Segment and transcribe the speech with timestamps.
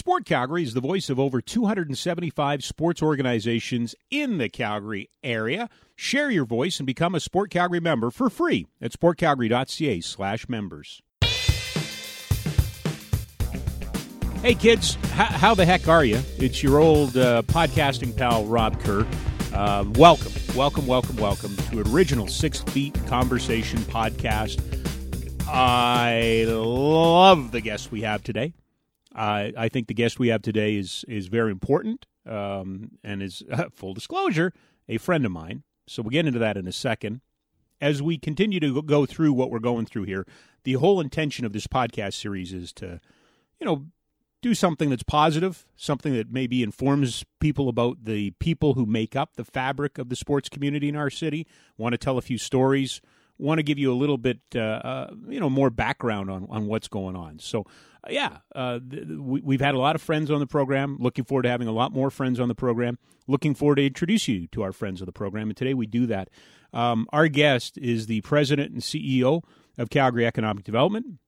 [0.00, 5.68] Sport Calgary is the voice of over 275 sports organizations in the Calgary area.
[5.94, 11.02] Share your voice and become a Sport Calgary member for free at sportcalgary.ca slash members.
[14.40, 16.22] Hey kids, how, how, the heck are you?
[16.38, 19.06] It's your old uh, podcasting pal Rob Kerr.
[19.52, 24.62] Uh, welcome, welcome, welcome, welcome to original Six Feet Conversation podcast.
[25.46, 28.54] I love the guest we have today.
[29.14, 33.42] I, I think the guest we have today is is very important um, and is
[33.50, 34.52] uh, full disclosure
[34.90, 35.62] a friend of mine.
[35.86, 37.22] So we'll get into that in a second.
[37.80, 40.26] As we continue to go through what we're going through here,
[40.64, 43.00] the whole intention of this podcast series is to,
[43.58, 43.86] you know,
[44.42, 49.36] do something that's positive, something that maybe informs people about the people who make up
[49.36, 51.46] the fabric of the sports community in our city.
[51.78, 53.00] Want to tell a few stories.
[53.40, 56.66] Want to give you a little bit, uh, uh, you know, more background on on
[56.66, 57.38] what's going on.
[57.38, 57.64] So
[58.08, 60.96] yeah, uh, th- we, have had a lot of friends on the program.
[60.98, 62.98] Looking forward to having a lot more friends on the program.
[63.26, 65.48] Looking forward to introduce you to our friends of the program.
[65.48, 66.30] And today we do that.
[66.72, 69.42] Um, our guest is the president and CEO
[69.76, 71.18] of Calgary Economic Development.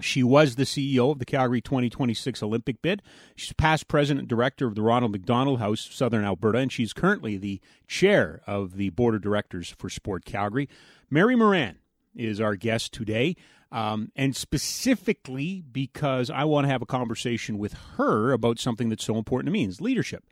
[0.00, 3.02] She was the CEO of the Calgary 2026 Olympic bid.
[3.34, 7.38] She's past president and director of the Ronald McDonald House, Southern Alberta, and she's currently
[7.38, 10.68] the chair of the board of directors for Sport Calgary.
[11.10, 11.78] Mary Moran
[12.14, 13.36] is our guest today.
[13.72, 19.04] Um, and specifically because I want to have a conversation with her about something that's
[19.04, 20.24] so important to me is leadership.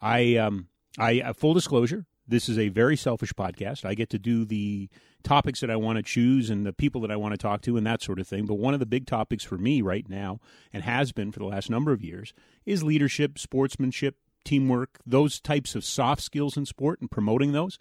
[0.00, 0.68] I, um,
[0.98, 3.84] I uh, full disclosure, this is a very selfish podcast.
[3.84, 4.88] I get to do the
[5.22, 7.76] topics that I want to choose and the people that I want to talk to
[7.76, 8.46] and that sort of thing.
[8.46, 10.40] But one of the big topics for me right now,
[10.72, 12.32] and has been for the last number of years,
[12.64, 17.78] is leadership, sportsmanship, teamwork, those types of soft skills in sport and promoting those.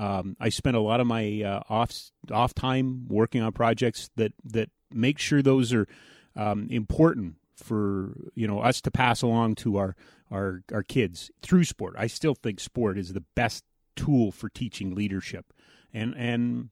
[0.00, 1.92] Um, I spend a lot of my uh, off
[2.32, 5.86] off time working on projects that that make sure those are
[6.34, 9.94] um, important for you know us to pass along to our
[10.30, 11.96] our our kids through sport.
[11.98, 13.62] I still think sport is the best
[13.94, 15.52] tool for teaching leadership,
[15.92, 16.70] and and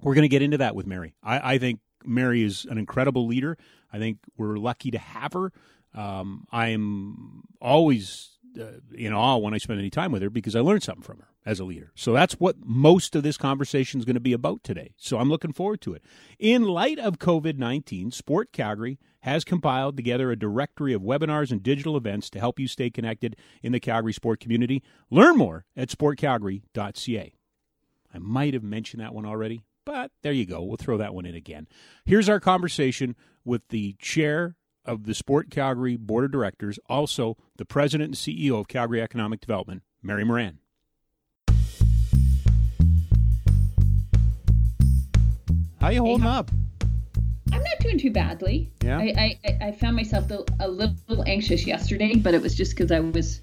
[0.00, 1.16] we're going to get into that with Mary.
[1.24, 3.58] I, I, think Mary is an incredible leader.
[3.92, 5.52] I think we're lucky to have her.
[5.92, 10.60] Um, I'm always uh, in awe when I spend any time with her because I
[10.60, 11.90] learned something from her as a leader.
[11.94, 14.94] So that's what most of this conversation is going to be about today.
[14.96, 16.02] So I'm looking forward to it.
[16.38, 21.62] In light of COVID 19, Sport Calgary has compiled together a directory of webinars and
[21.62, 24.82] digital events to help you stay connected in the Calgary sport community.
[25.10, 27.34] Learn more at sportcalgary.ca.
[28.12, 30.62] I might have mentioned that one already, but there you go.
[30.62, 31.68] We'll throw that one in again.
[32.04, 33.14] Here's our conversation
[33.44, 38.58] with the chair of the Sport Calgary Board of Directors, also the president and CEO
[38.58, 40.59] of Calgary Economic Development, Mary Moran.
[45.80, 46.50] How you holding hey, how, up?
[47.52, 48.70] I'm not doing too badly.
[48.82, 48.98] Yeah.
[48.98, 53.00] I, I, I found myself a little anxious yesterday, but it was just because I
[53.00, 53.40] was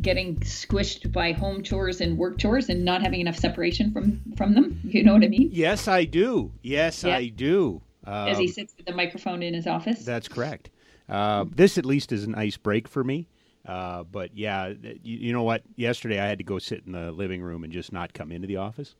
[0.00, 4.54] getting squished by home chores and work chores and not having enough separation from from
[4.54, 4.80] them.
[4.84, 5.50] You know what I mean?
[5.52, 6.50] Yes, I do.
[6.62, 7.16] Yes, yeah.
[7.16, 7.80] I do.
[8.04, 10.04] Um, As he um, sits with the microphone in his office.
[10.04, 10.70] That's correct.
[11.08, 13.28] Uh, this at least is an ice break for me.
[13.64, 15.62] Uh, but yeah, you, you, know what?
[15.76, 18.48] Yesterday I had to go sit in the living room and just not come into
[18.48, 18.96] the office.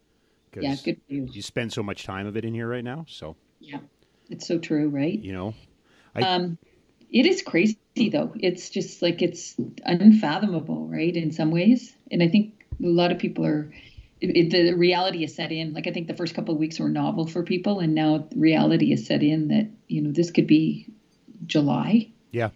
[0.54, 1.28] Yeah, good for you.
[1.30, 3.06] You spend so much time of it in here right now.
[3.08, 3.78] So yeah,
[4.28, 5.18] it's so true, right?
[5.18, 5.54] You know,
[6.14, 6.58] I, um,
[7.10, 8.32] it is crazy though.
[8.36, 11.14] It's just like it's unfathomable, right?
[11.14, 13.72] In some ways, and I think a lot of people are
[14.20, 15.72] it, the reality is set in.
[15.72, 18.92] Like I think the first couple of weeks were novel for people, and now reality
[18.92, 20.86] is set in that you know this could be
[21.46, 22.10] July.
[22.30, 22.50] Yeah.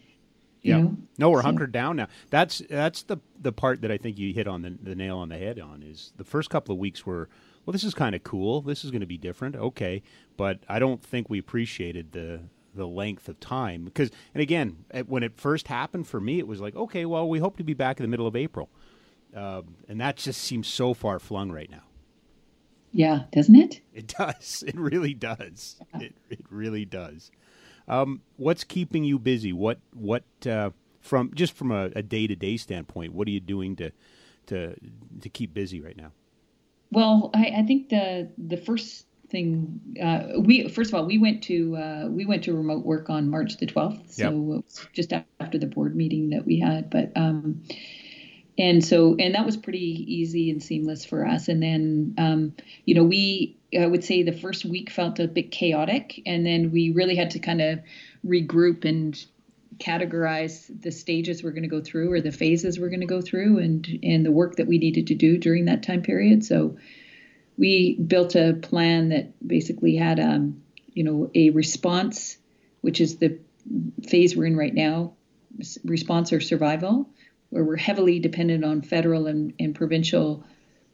[0.62, 0.78] Yeah.
[0.78, 0.96] Know?
[1.18, 1.46] No, we're so.
[1.46, 2.08] hunkered down now.
[2.30, 5.28] That's that's the the part that I think you hit on the, the nail on
[5.28, 7.28] the head on is the first couple of weeks were
[7.64, 8.60] well this is kind of cool.
[8.60, 9.56] This is going to be different.
[9.56, 10.02] Okay,
[10.36, 12.40] but I don't think we appreciated the
[12.74, 16.60] the length of time because and again when it first happened for me it was
[16.60, 18.68] like okay well we hope to be back in the middle of April
[19.34, 21.82] um, and that just seems so far flung right now.
[22.92, 23.80] Yeah, doesn't it?
[23.92, 24.62] It does.
[24.66, 25.80] It really does.
[25.94, 26.02] Yeah.
[26.02, 27.30] It it really does.
[27.88, 29.52] Um, what's keeping you busy?
[29.52, 30.70] What what uh,
[31.00, 33.12] from just from a day to day standpoint?
[33.12, 33.90] What are you doing to
[34.46, 34.76] to
[35.20, 36.12] to keep busy right now?
[36.94, 41.42] Well, I, I think the the first thing uh, we first of all we went
[41.44, 44.92] to uh, we went to remote work on March the twelfth, so yep.
[44.92, 47.12] just after the board meeting that we had, but.
[47.16, 47.62] Um,
[48.56, 52.54] and so and that was pretty easy and seamless for us and then um,
[52.84, 56.70] you know we i would say the first week felt a bit chaotic and then
[56.70, 57.80] we really had to kind of
[58.24, 59.26] regroup and
[59.78, 63.20] categorize the stages we're going to go through or the phases we're going to go
[63.20, 66.44] through and and the work that we needed to do during that time period.
[66.44, 66.76] So
[67.56, 70.62] we built a plan that basically had um
[70.92, 72.36] you know a response
[72.80, 73.38] which is the
[74.06, 75.14] phase we're in right now
[75.84, 77.08] response or survival,
[77.50, 80.44] where we're heavily dependent on federal and, and provincial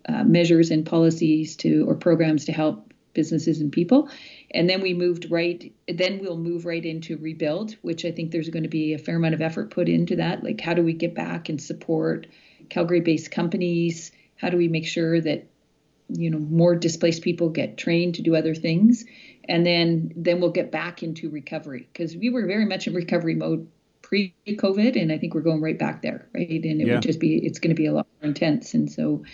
[0.08, 4.08] uh, measures and policies to or programs to help businesses and people.
[4.52, 8.48] And then we moved right, then we'll move right into rebuild, which I think there's
[8.48, 10.42] going to be a fair amount of effort put into that.
[10.44, 12.26] Like, how do we get back and support
[12.68, 14.12] Calgary based companies?
[14.36, 15.46] How do we make sure that,
[16.08, 19.04] you know, more displaced people get trained to do other things?
[19.48, 23.34] And then, then we'll get back into recovery because we were very much in recovery
[23.34, 23.68] mode
[24.02, 25.00] pre COVID.
[25.00, 26.48] And I think we're going right back there, right?
[26.48, 26.94] And it yeah.
[26.94, 28.74] would just be, it's going to be a lot more intense.
[28.74, 29.24] And so,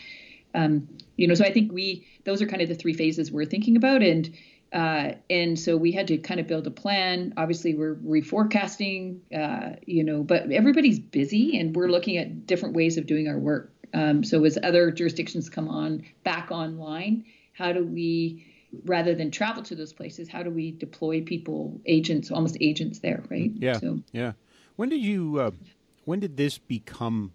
[0.56, 3.44] um, you know, so I think we, those are kind of the three phases we're
[3.44, 4.02] thinking about.
[4.02, 4.34] And,
[4.72, 7.34] uh, and so we had to kind of build a plan.
[7.36, 12.96] Obviously, we're reforecasting, uh, you know, but everybody's busy and we're looking at different ways
[12.96, 13.72] of doing our work.
[13.94, 18.44] Um, so as other jurisdictions come on back online, how do we,
[18.84, 23.22] rather than travel to those places, how do we deploy people, agents, almost agents there,
[23.30, 23.52] right?
[23.54, 23.78] Yeah.
[23.78, 24.32] So, yeah.
[24.74, 25.50] When did you, uh,
[26.04, 27.32] when did this become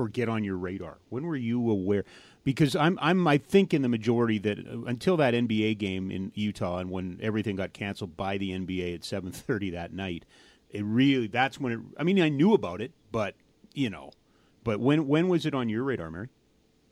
[0.00, 0.98] or get on your radar?
[1.08, 2.04] When were you aware?
[2.44, 6.32] because I'm I'm I think in the majority that uh, until that NBA game in
[6.34, 10.24] Utah and when everything got canceled by the NBA at 7:30 that night,
[10.70, 11.80] it really that's when it.
[11.98, 13.34] I mean, I knew about it, but
[13.74, 14.12] you know,
[14.64, 16.28] but when when was it on your radar, Mary?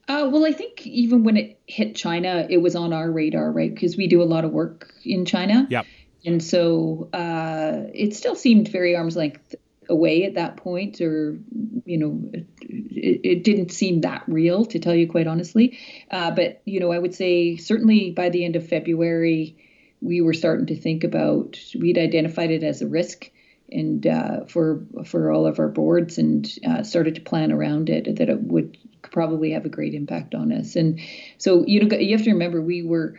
[0.08, 3.72] Uh, well, I think even when it hit China, it was on our radar, right?
[3.72, 5.66] Because we do a lot of work in China.
[5.68, 5.84] Yep.
[6.24, 9.54] And so uh, it still seemed very arm's length
[9.88, 11.38] away at that point, or
[11.84, 15.78] you know, it, it, didn't seem that real, to tell you quite honestly.
[16.10, 19.56] Uh, but you know, I would say certainly by the end of February,
[20.00, 21.58] we were starting to think about.
[21.78, 23.30] We'd identified it as a risk,
[23.70, 28.16] and uh, for for all of our boards, and uh, started to plan around it
[28.16, 30.76] that it would probably have a great impact on us.
[30.76, 31.00] And
[31.38, 33.18] so you know, you have to remember we were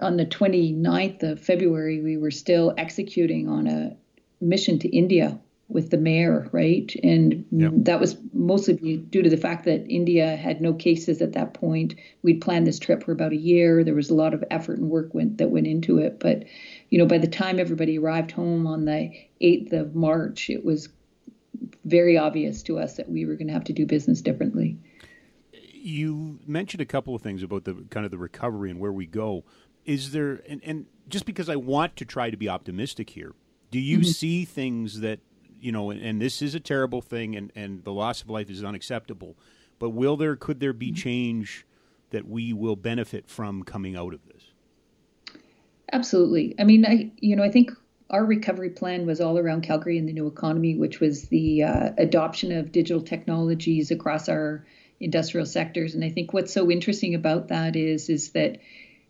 [0.00, 3.96] on the 29th of February, we were still executing on a
[4.40, 6.94] mission to India with the mayor, right?
[7.02, 7.72] And yep.
[7.74, 11.94] that was mostly due to the fact that India had no cases at that point.
[12.22, 13.82] We'd planned this trip for about a year.
[13.82, 16.20] There was a lot of effort and work went, that went into it.
[16.20, 16.44] But,
[16.90, 20.90] you know, by the time everybody arrived home on the 8th of March, it was
[21.84, 24.76] very obvious to us that we were going to have to do business differently.
[25.72, 29.06] You mentioned a couple of things about the kind of the recovery and where we
[29.06, 29.44] go.
[29.84, 33.32] Is there, and, and just because I want to try to be optimistic here,
[33.70, 34.10] do you mm-hmm.
[34.10, 35.20] see things that
[35.64, 38.62] you know, and, this is a terrible thing, and, and the loss of life is
[38.62, 39.34] unacceptable.
[39.78, 41.66] But will there, could there be change
[42.10, 44.52] that we will benefit from coming out of this?
[45.90, 46.54] Absolutely.
[46.58, 47.70] I mean, I, you know, I think
[48.10, 51.90] our recovery plan was all around Calgary and the new economy, which was the uh,
[51.96, 54.66] adoption of digital technologies across our
[55.00, 55.94] industrial sectors.
[55.94, 58.58] And I think what's so interesting about that is, is that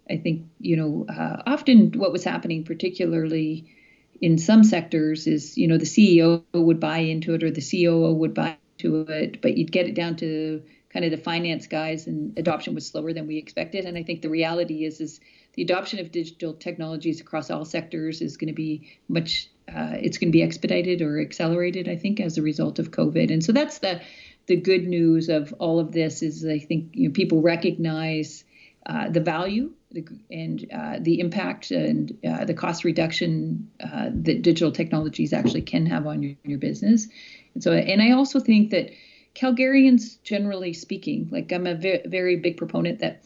[0.08, 3.74] I think, you know, uh, often what was happening, particularly
[4.20, 8.12] in some sectors is you know the CEO would buy into it or the COO
[8.14, 10.62] would buy into it, but you'd get it down to
[10.92, 13.84] kind of the finance guys, and adoption was slower than we expected.
[13.84, 15.20] And I think the reality is is
[15.54, 20.18] the adoption of digital technologies across all sectors is going to be much uh, it's
[20.18, 23.52] going to be expedited or accelerated i think as a result of covid and so
[23.52, 24.00] that's the
[24.46, 28.44] the good news of all of this is i think you know, people recognize
[28.86, 34.42] uh, the value the, and uh, the impact and uh, the cost reduction uh, that
[34.42, 37.08] digital technologies actually can have on your, your business.
[37.54, 38.90] And so, and I also think that
[39.34, 43.24] Calgarians, generally speaking, like I'm a very, very big proponent that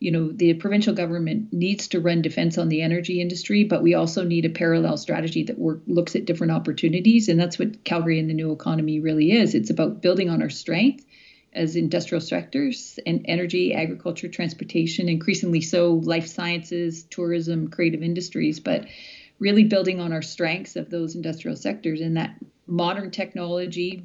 [0.00, 3.94] you know the provincial government needs to run defense on the energy industry but we
[3.94, 8.20] also need a parallel strategy that work, looks at different opportunities and that's what calgary
[8.20, 11.04] and the new economy really is it's about building on our strength
[11.58, 18.86] as industrial sectors and energy, agriculture, transportation, increasingly so life sciences, tourism, creative industries, but
[19.40, 22.36] really building on our strengths of those industrial sectors and that
[22.66, 24.04] modern technology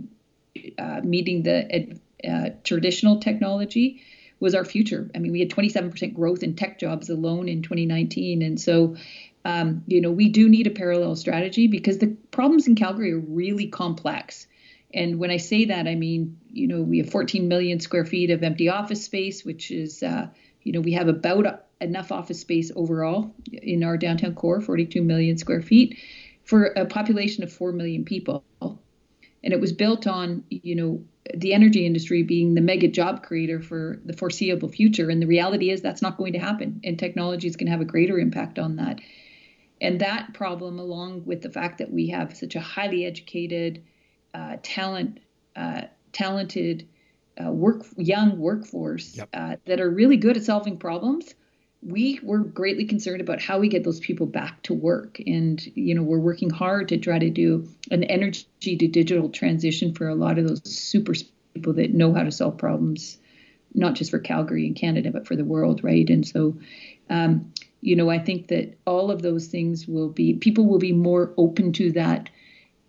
[0.77, 4.01] uh, meeting the uh, traditional technology
[4.39, 5.09] was our future.
[5.15, 8.41] I mean, we had 27% growth in tech jobs alone in 2019.
[8.41, 8.95] And so,
[9.45, 13.19] um, you know, we do need a parallel strategy because the problems in Calgary are
[13.19, 14.47] really complex.
[14.93, 18.29] And when I say that, I mean, you know, we have 14 million square feet
[18.29, 20.27] of empty office space, which is, uh,
[20.61, 25.37] you know, we have about enough office space overall in our downtown core, 42 million
[25.37, 25.97] square feet,
[26.43, 28.43] for a population of 4 million people.
[28.61, 33.61] And it was built on, you know, the energy industry being the mega job creator
[33.61, 35.09] for the foreseeable future.
[35.09, 36.81] And the reality is that's not going to happen.
[36.83, 39.01] And technology is going to have a greater impact on that.
[39.81, 43.83] And that problem, along with the fact that we have such a highly educated,
[44.33, 45.19] uh, talent,
[45.55, 46.87] uh, talented
[47.43, 49.29] uh, work young workforce yep.
[49.33, 51.33] Uh, that are really good at solving problems
[51.85, 55.19] we were greatly concerned about how we get those people back to work.
[55.25, 59.93] And, you know, we're working hard to try to do an energy to digital transition
[59.93, 61.13] for a lot of those super
[61.53, 63.17] people that know how to solve problems,
[63.73, 66.09] not just for Calgary and Canada, but for the world, right?
[66.09, 66.57] And so,
[67.09, 70.93] um, you know, I think that all of those things will be, people will be
[70.93, 72.29] more open to that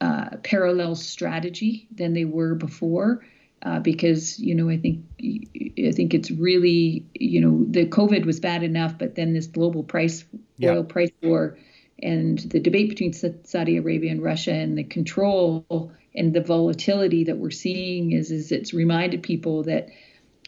[0.04, 3.24] uh, parallel strategy than they were before
[3.62, 8.38] uh, because you know I think I think it's really you know the COVID was
[8.38, 10.24] bad enough, but then this global price
[10.58, 10.72] yeah.
[10.72, 11.56] oil price war
[12.02, 17.38] and the debate between Saudi Arabia and Russia and the control and the volatility that
[17.38, 19.88] we're seeing is is it's reminded people that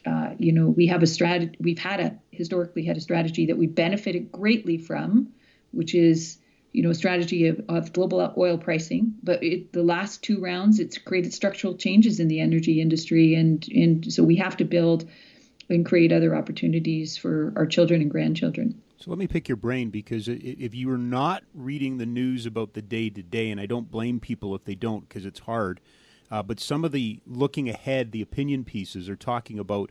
[0.04, 3.56] uh, you know we have a strategy we've had a historically had a strategy that
[3.56, 5.28] we benefited greatly from,
[5.72, 6.36] which is
[6.76, 9.14] you know, strategy of, of global oil pricing.
[9.23, 13.66] But it, the last two rounds, it's created structural changes in the energy industry, and
[13.68, 15.09] and so we have to build
[15.71, 18.83] and create other opportunities for our children and grandchildren.
[18.99, 22.75] So let me pick your brain because if you are not reading the news about
[22.75, 25.80] the day to day, and I don't blame people if they don't because it's hard,
[26.30, 29.90] uh, but some of the looking ahead, the opinion pieces are talking about,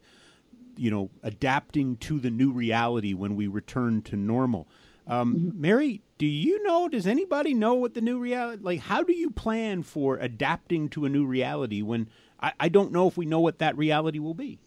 [0.78, 4.68] you know, adapting to the new reality when we return to normal.
[5.08, 5.62] Um, mm-hmm.
[5.62, 6.88] Mary, do you know?
[6.88, 8.64] Does anybody know what the new reality?
[8.64, 12.92] Like, how do you plan for adapting to a new reality when I, I don't
[12.92, 14.60] know if we know what that reality will be?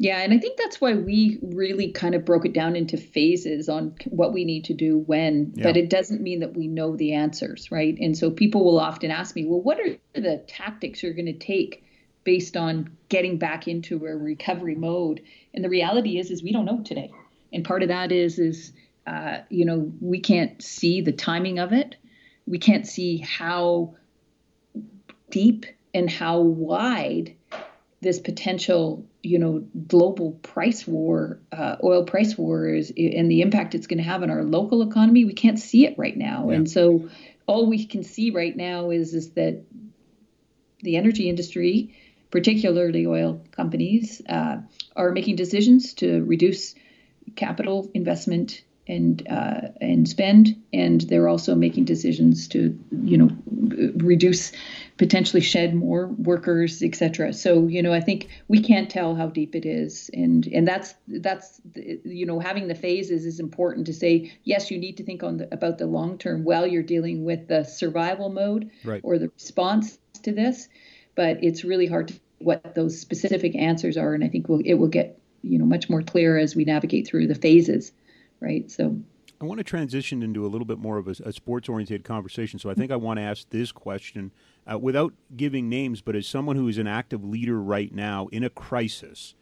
[0.00, 3.68] Yeah, and I think that's why we really kind of broke it down into phases
[3.68, 5.64] on what we need to do when, yeah.
[5.64, 7.96] but it doesn't mean that we know the answers, right?
[8.00, 11.32] And so people will often ask me, well, what are the tactics you're going to
[11.32, 11.84] take
[12.22, 15.20] based on getting back into a recovery mode?
[15.52, 17.10] And the reality is, is we don't know today.
[17.52, 18.72] And part of that is, is
[19.08, 21.96] uh, you know, we can't see the timing of it.
[22.46, 23.94] We can't see how
[25.30, 27.34] deep and how wide
[28.02, 33.74] this potential, you know, global price war, uh, oil price war is, and the impact
[33.74, 35.24] it's going to have on our local economy.
[35.24, 36.56] We can't see it right now, yeah.
[36.56, 37.08] and so
[37.46, 39.64] all we can see right now is is that
[40.82, 41.96] the energy industry,
[42.30, 44.58] particularly oil companies, uh,
[44.94, 46.74] are making decisions to reduce
[47.36, 53.28] capital investment and uh, and spend, and they're also making decisions to you know
[53.96, 54.52] reduce,
[54.96, 57.32] potentially shed more workers, etc.
[57.34, 60.94] So you know I think we can't tell how deep it is, and and that's
[61.06, 65.22] that's you know having the phases is important to say yes you need to think
[65.22, 69.02] on the, about the long term while you're dealing with the survival mode right.
[69.04, 70.68] or the response to this,
[71.14, 74.74] but it's really hard to what those specific answers are, and I think we'll, it
[74.74, 77.92] will get you know much more clear as we navigate through the phases
[78.40, 78.70] right?
[78.70, 78.98] So
[79.40, 82.58] I want to transition into a little bit more of a, a sports oriented conversation.
[82.58, 84.32] So I think I want to ask this question
[84.70, 88.42] uh, without giving names, but as someone who is an active leader right now in
[88.42, 89.34] a crisis,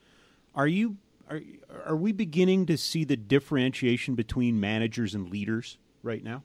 [0.54, 0.96] are you
[1.28, 1.40] are
[1.84, 6.42] are we beginning to see the differentiation between managers and leaders right now?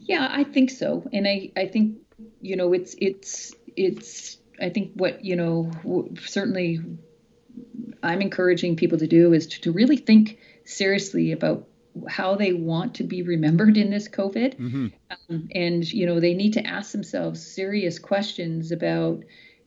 [0.00, 1.96] Yeah, I think so, and I I think
[2.40, 5.70] you know it's it's it's I think what you know
[6.20, 6.80] certainly
[8.02, 11.66] I'm encouraging people to do is to, to really think seriously about
[12.08, 14.56] how they want to be remembered in this COVID.
[14.56, 14.86] Mm-hmm.
[15.10, 19.22] Um, and, you know, they need to ask themselves serious questions about,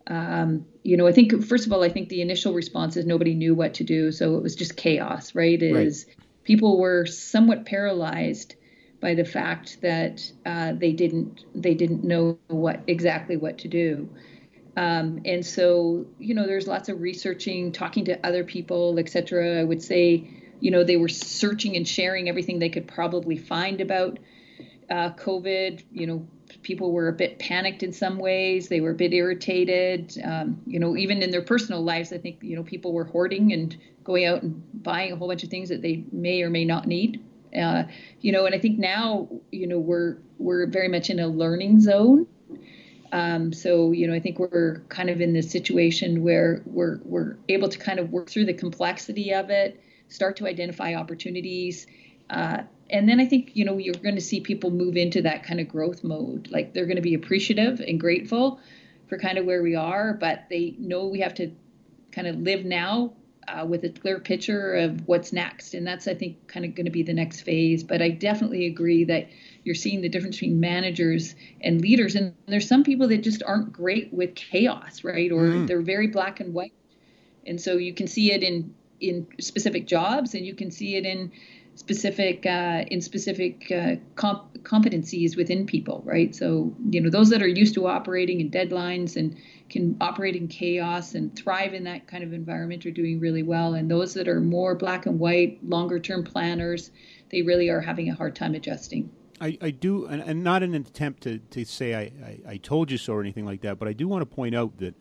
[0.08, 3.34] um, you know, I think, first of all, I think the initial response is nobody
[3.34, 4.12] knew what to do.
[4.12, 5.62] So it was just chaos, right?
[5.62, 6.16] Is right.
[6.44, 8.56] people were somewhat paralyzed
[9.00, 14.10] by the fact that uh, they didn't they didn't know what exactly what to do.
[14.78, 19.60] Um, and so, you know, there's lots of researching, talking to other people, et cetera.
[19.60, 20.30] I would say,
[20.60, 24.20] you know, they were searching and sharing everything they could probably find about
[24.92, 25.84] uh, COVID.
[25.92, 26.28] You know,
[26.62, 28.70] people were a bit panicked in some ways.
[28.70, 30.16] They were a bit irritated.
[30.24, 33.54] Um, you know, even in their personal lives, I think, you know, people were hoarding
[33.54, 36.66] and going out and buying a whole bunch of things that they may or may
[36.66, 37.26] not need.
[37.60, 37.86] Uh,
[38.22, 41.82] you know, and I think now, you know, we're we're very much in a learning
[41.82, 42.28] zone
[43.12, 47.38] um, so you know, I think we're kind of in this situation where we're we're
[47.50, 51.88] able to kind of work through the complexity of it, start to identify opportunities,
[52.30, 55.44] uh, and then I think you know you're going to see people move into that
[55.44, 56.50] kind of growth mode.
[56.52, 58.60] Like they're going to be appreciative and grateful
[59.08, 61.52] for kind of where we are, but they know we have to
[62.12, 63.14] kind of live now
[63.48, 66.86] uh, with a clear picture of what's next, and that's I think kind of going
[66.86, 67.84] to be the next phase.
[67.84, 69.30] But I definitely agree that
[69.64, 72.16] you're seeing the difference between managers and leaders.
[72.16, 75.32] And there's some people that just aren't great with chaos, right?
[75.32, 75.68] Or mm.
[75.68, 76.74] they're very black and white.
[77.46, 81.06] And so you can see it in in specific jobs, and you can see it
[81.06, 81.32] in
[81.78, 86.36] specific uh, in specific uh, comp- competencies within people, right?
[86.36, 89.38] So you know those that are used to operating in deadlines and
[89.70, 93.76] can operate in chaos and thrive in that kind of environment are doing really well,
[93.76, 96.92] and those that are more black and white, longer term planners,
[97.30, 99.10] they really are having a hard time adjusting.
[99.40, 102.58] I, I do, and, and not in an attempt to, to say I, I, I
[102.58, 104.96] told you so or anything like that, but I do want to point out that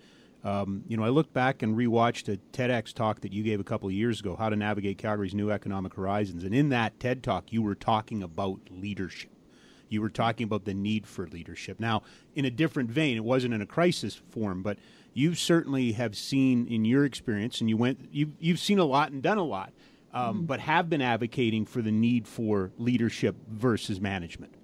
[0.46, 3.64] um, you know, I looked back and rewatched a TEDx talk that you gave a
[3.64, 6.44] couple of years ago, How to Navigate Calgary's New Economic Horizons.
[6.44, 9.32] And in that TED talk, you were talking about leadership.
[9.88, 11.80] You were talking about the need for leadership.
[11.80, 12.04] Now,
[12.36, 14.78] in a different vein, it wasn't in a crisis form, but
[15.12, 19.10] you certainly have seen in your experience, and you went, you've, you've seen a lot
[19.10, 19.72] and done a lot,
[20.12, 20.46] um, mm-hmm.
[20.46, 24.54] but have been advocating for the need for leadership versus management.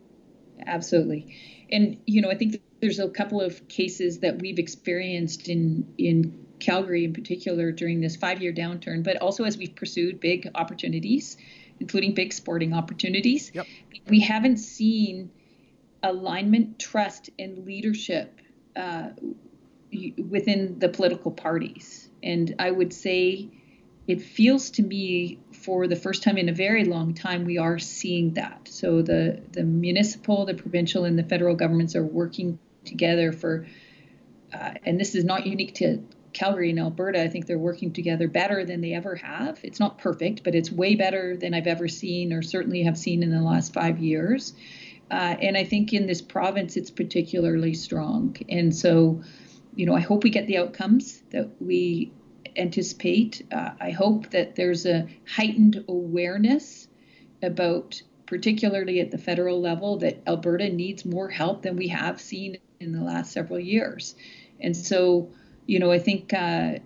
[0.64, 1.36] Absolutely.
[1.72, 6.46] And, you know, I think there's a couple of cases that we've experienced in in
[6.58, 11.36] Calgary in particular during this five-year downturn, but also as we've pursued big opportunities,
[11.80, 13.50] including big sporting opportunities.
[13.54, 13.66] Yep.
[14.08, 15.30] We haven't seen
[16.02, 18.40] alignment, trust, and leadership
[18.76, 19.10] uh,
[20.28, 22.08] within the political parties.
[22.22, 23.48] And I would say
[24.08, 27.78] it feels to me for the first time in a very long time we are
[27.78, 28.68] seeing that.
[28.68, 33.66] So the the municipal, the provincial, and the federal governments are working together for,
[34.52, 37.22] uh, and this is not unique to Calgary and Alberta.
[37.22, 39.60] I think they're working together better than they ever have.
[39.62, 43.22] It's not perfect, but it's way better than I've ever seen, or certainly have seen
[43.22, 44.54] in the last five years.
[45.10, 48.36] Uh, and I think in this province, it's particularly strong.
[48.48, 49.22] And so,
[49.74, 52.12] you know, I hope we get the outcomes that we
[52.56, 53.46] anticipate.
[53.52, 56.88] Uh, I hope that there's a heightened awareness
[57.42, 58.00] about,
[58.32, 62.90] particularly at the federal level, that Alberta needs more help than we have seen in
[62.90, 64.14] the last several years.
[64.58, 65.28] And so,
[65.66, 66.76] you know, I think, uh,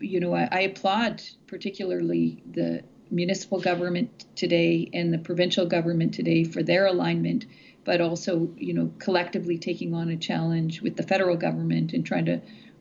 [0.00, 6.44] you know, I, I applaud particularly the municipal government today and the provincial government today
[6.44, 7.44] for their alignment,
[7.84, 12.24] but also, you know, collectively taking on a challenge with the federal government and trying
[12.24, 12.40] to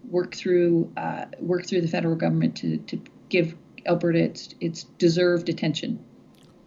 [0.09, 3.55] work through uh, work through the federal government to, to give
[3.85, 5.99] Alberta its, its deserved attention.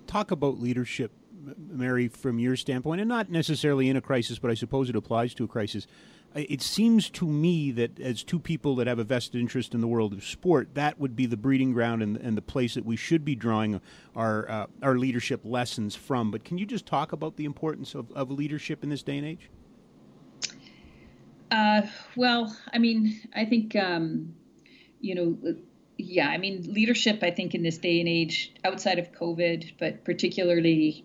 [0.07, 1.11] Talk about leadership
[1.57, 5.35] Mary, from your standpoint, and not necessarily in a crisis, but I suppose it applies
[5.35, 5.87] to a crisis.
[6.35, 9.87] It seems to me that as two people that have a vested interest in the
[9.87, 12.97] world of sport, that would be the breeding ground and, and the place that we
[12.97, 13.81] should be drawing
[14.15, 16.31] our uh, our leadership lessons from.
[16.31, 19.27] But can you just talk about the importance of, of leadership in this day and
[19.27, 19.51] age?
[21.51, 21.83] Uh,
[22.15, 24.35] well, I mean, I think um,
[25.01, 25.57] you know
[25.99, 30.05] yeah, I mean, leadership, I think, in this day and age, outside of COVID, but
[30.05, 31.05] particularly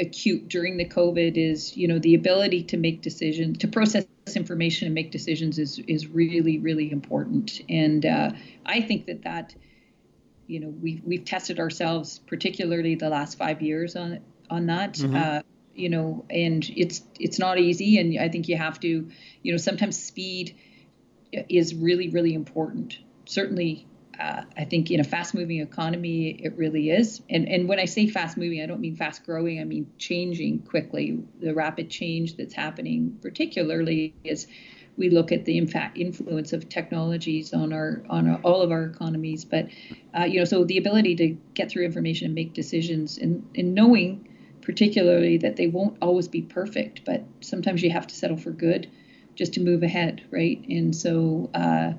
[0.00, 4.86] acute during the COVID is, you know, the ability to make decisions, to process information
[4.86, 7.60] and make decisions is is really really important.
[7.68, 8.30] And uh,
[8.64, 9.54] I think that that,
[10.46, 14.94] you know, we've we've tested ourselves, particularly the last five years on on that.
[14.94, 15.16] Mm-hmm.
[15.16, 15.40] Uh,
[15.74, 19.08] you know, and it's it's not easy, and I think you have to,
[19.42, 20.56] you know, sometimes speed
[21.32, 22.98] is really really important.
[23.26, 23.86] Certainly,
[24.20, 27.22] uh, I think in a fast moving economy, it really is.
[27.30, 30.60] And, and when I say fast moving, I don't mean fast growing, I mean changing
[30.60, 31.18] quickly.
[31.40, 34.46] The rapid change that's happening, particularly as
[34.98, 38.84] we look at the impact influence of technologies on our on our, all of our
[38.84, 39.46] economies.
[39.46, 39.68] But
[40.16, 43.74] uh, you know, so the ability to get through information and make decisions, and, and
[43.74, 44.28] knowing
[44.60, 48.90] particularly that they won't always be perfect, but sometimes you have to settle for good
[49.34, 50.62] just to move ahead, right?
[50.68, 51.48] And so.
[51.54, 51.92] Uh,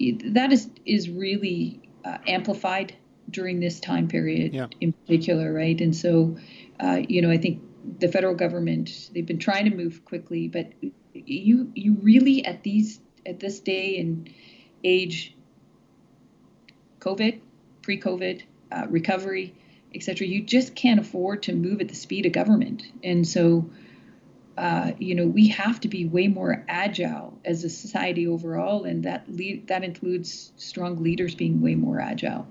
[0.00, 2.94] that is is really uh, amplified
[3.30, 4.66] during this time period yeah.
[4.80, 5.80] in particular, right?
[5.80, 6.36] And so,
[6.80, 7.62] uh, you know, I think
[7.98, 10.72] the federal government they've been trying to move quickly, but
[11.12, 14.30] you you really at these at this day and
[14.82, 15.34] age,
[17.00, 17.40] COVID,
[17.82, 19.54] pre-COVID, uh, recovery,
[19.94, 20.26] etc.
[20.26, 23.70] You just can't afford to move at the speed of government, and so
[24.60, 29.02] uh, you know, we have to be way more agile as a society overall, and
[29.04, 32.46] that lead, that includes strong leaders being way more agile.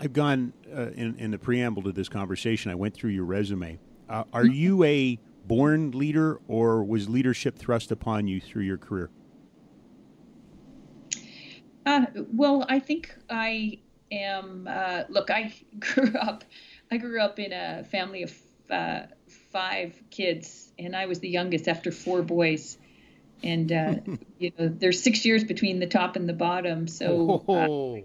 [0.00, 2.72] I've gone uh, in, in the preamble to this conversation.
[2.72, 3.78] I went through your resume.
[4.08, 4.52] Uh, are mm-hmm.
[4.52, 9.08] you a born leader, or was leadership thrust upon you through your career?
[11.86, 13.78] Uh, well, I think I
[14.10, 14.66] am.
[14.68, 16.42] Uh, look, I grew up.
[16.90, 18.36] I grew up in a family of
[18.68, 19.02] uh,
[19.52, 22.78] five kids, and I was the youngest after four boys.
[23.42, 23.94] And uh,
[24.38, 27.44] you know, there's six years between the top and the bottom, so.
[27.48, 28.02] Uh,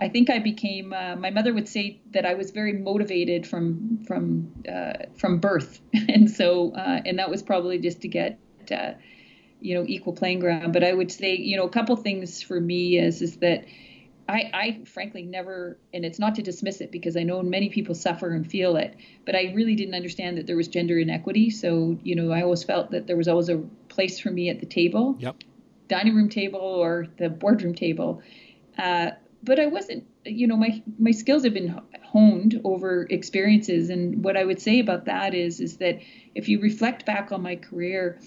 [0.00, 0.92] I think I became.
[0.92, 5.80] Uh, my mother would say that I was very motivated from from uh, from birth,
[5.92, 8.38] and so uh, and that was probably just to get
[8.70, 8.92] uh,
[9.60, 10.72] you know equal playing ground.
[10.72, 13.64] But I would say you know a couple things for me is is that
[14.28, 17.94] I, I frankly never, and it's not to dismiss it because I know many people
[17.94, 21.48] suffer and feel it, but I really didn't understand that there was gender inequity.
[21.48, 23.56] So, you know, I always felt that there was always a
[23.88, 25.36] place for me at the table, yep.
[25.88, 28.22] dining room table or the boardroom table.
[28.76, 29.12] Uh,
[29.42, 34.36] but I wasn't, you know, my my skills have been honed over experiences, and what
[34.36, 36.00] I would say about that is, is that
[36.34, 38.20] if you reflect back on my career,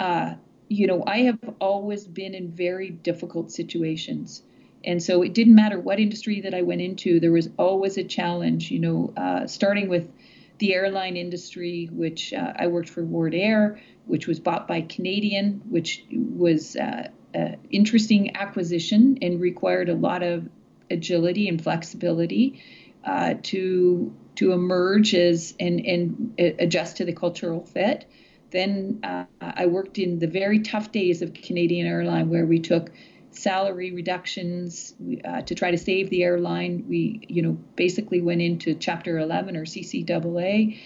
[0.00, 0.34] uh,
[0.68, 4.42] you know, I have always been in very difficult situations.
[4.84, 8.04] And so it didn't matter what industry that I went into, there was always a
[8.04, 10.10] challenge, you know, uh, starting with
[10.58, 16.04] the airline industry, which uh, I worked for Wardair, which was bought by Canadian, which
[16.10, 20.48] was uh, an interesting acquisition and required a lot of
[20.90, 22.62] agility and flexibility
[23.04, 28.04] uh, to to emerge as and and adjust to the cultural fit.
[28.50, 32.90] Then uh, I worked in the very tough days of Canadian Airline, where we took
[33.32, 36.84] salary reductions uh, to try to save the airline.
[36.88, 40.78] We, you know, basically went into Chapter 11 or CCAA,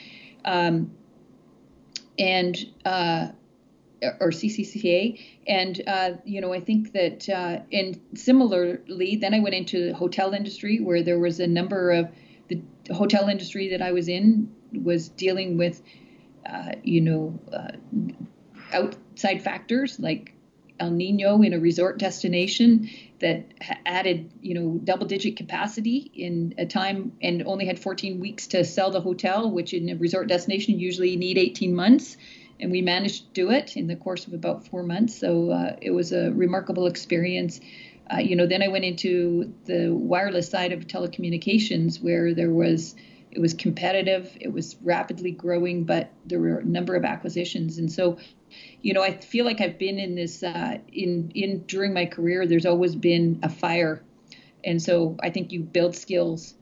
[0.45, 0.93] um,
[2.19, 3.29] and uh,
[4.21, 9.55] or CCCA, and uh, you know, I think that, uh, and similarly, then I went
[9.55, 12.11] into the hotel industry where there was a number of
[12.49, 15.83] the hotel industry that I was in was dealing with,
[16.49, 17.73] uh, you know, uh,
[18.73, 20.36] outside factors like
[20.79, 23.47] El Nino in a resort destination that
[23.87, 28.65] added, you know, double digit capacity in a time and only had 14 weeks to
[28.65, 32.17] sell the hotel, which in a resort destination usually need 18 months.
[32.61, 35.19] And we managed to do it in the course of about four months.
[35.19, 37.61] So uh, it was a remarkable experience.
[38.13, 42.95] Uh, you know, then I went into the wireless side of telecommunications where there was
[43.37, 47.77] it was competitive, it was rapidly growing, but there were a number of acquisitions.
[47.77, 48.17] And so
[48.83, 52.47] you know, I feel like I've been in this uh, in in during my career.
[52.47, 54.03] There's always been a fire,
[54.65, 56.55] and so I think you build skills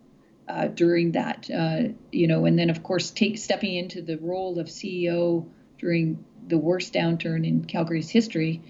[0.48, 1.50] uh, during that.
[1.50, 5.46] Uh, you know, and then of course, take stepping into the role of CEO
[5.78, 8.62] during the worst downturn in Calgary's history.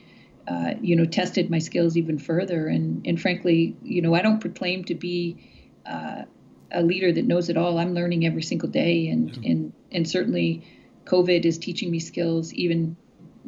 [0.46, 4.40] Uh, you know, tested my skills even further, and and frankly, you know, I don't
[4.40, 5.50] proclaim to be
[5.86, 6.22] uh,
[6.70, 7.78] a leader that knows it all.
[7.78, 9.52] I'm learning every single day, and yeah.
[9.52, 10.66] and and certainly,
[11.06, 12.96] COVID is teaching me skills even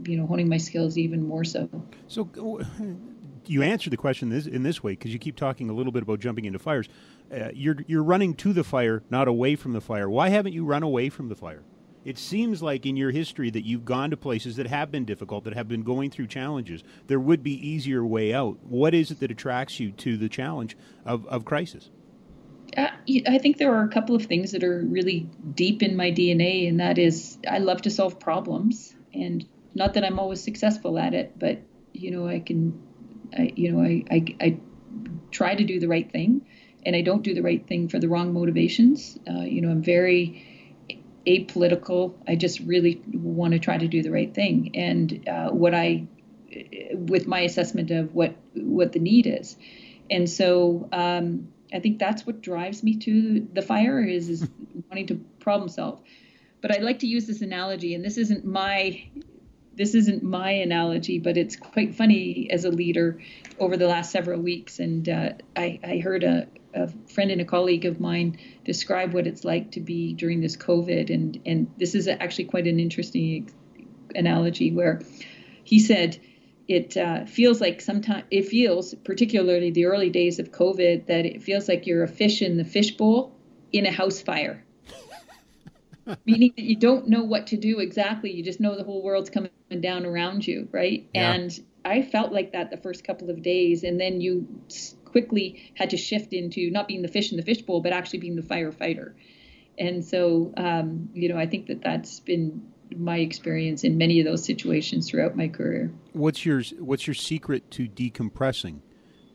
[0.04, 1.68] you know honing my skills even more so.
[2.08, 2.28] So
[3.46, 6.02] you answered the question this, in this way because you keep talking a little bit
[6.02, 6.88] about jumping into fires.
[7.32, 10.08] Uh, you're you're running to the fire, not away from the fire.
[10.08, 11.62] Why haven't you run away from the fire?
[12.04, 15.42] It seems like in your history that you've gone to places that have been difficult,
[15.42, 16.84] that have been going through challenges.
[17.08, 18.58] There would be easier way out.
[18.62, 21.90] What is it that attracts you to the challenge of, of crisis?
[22.76, 22.90] Uh,
[23.26, 26.68] I think there are a couple of things that are really deep in my DNA,
[26.68, 28.94] and that is I love to solve problems.
[29.12, 29.44] And
[29.76, 31.60] not that I'm always successful at it, but
[31.92, 32.82] you know, I can,
[33.36, 34.58] I, you know, I, I, I
[35.30, 36.46] try to do the right thing,
[36.84, 39.18] and I don't do the right thing for the wrong motivations.
[39.28, 40.44] Uh, you know, I'm very
[41.26, 42.14] apolitical.
[42.26, 46.06] I just really want to try to do the right thing, and uh, what I,
[46.92, 49.56] with my assessment of what what the need is,
[50.10, 54.48] and so um, I think that's what drives me to the fire is is
[54.88, 56.00] wanting to problem solve.
[56.62, 59.06] But I'd like to use this analogy, and this isn't my
[59.76, 63.20] this isn't my analogy, but it's quite funny as a leader
[63.58, 64.78] over the last several weeks.
[64.78, 69.26] And uh, I, I, heard a, a, friend and a colleague of mine describe what
[69.26, 71.12] it's like to be during this COVID.
[71.12, 73.50] And, and this is actually quite an interesting
[74.14, 75.02] analogy where
[75.64, 76.18] he said,
[76.68, 81.42] it uh, feels like sometimes it feels, particularly the early days of COVID, that it
[81.42, 83.32] feels like you're a fish in the fishbowl
[83.72, 84.65] in a house fire
[86.24, 88.32] meaning that you don't know what to do exactly.
[88.32, 91.08] You just know the whole world's coming down around you, right?
[91.14, 91.32] Yeah.
[91.32, 94.46] And I felt like that the first couple of days, and then you
[95.04, 98.36] quickly had to shift into not being the fish in the fishbowl, but actually being
[98.36, 99.14] the firefighter.
[99.78, 104.26] And so, um, you know, I think that that's been my experience in many of
[104.26, 105.90] those situations throughout my career.
[106.12, 108.80] What's your What's your secret to decompressing?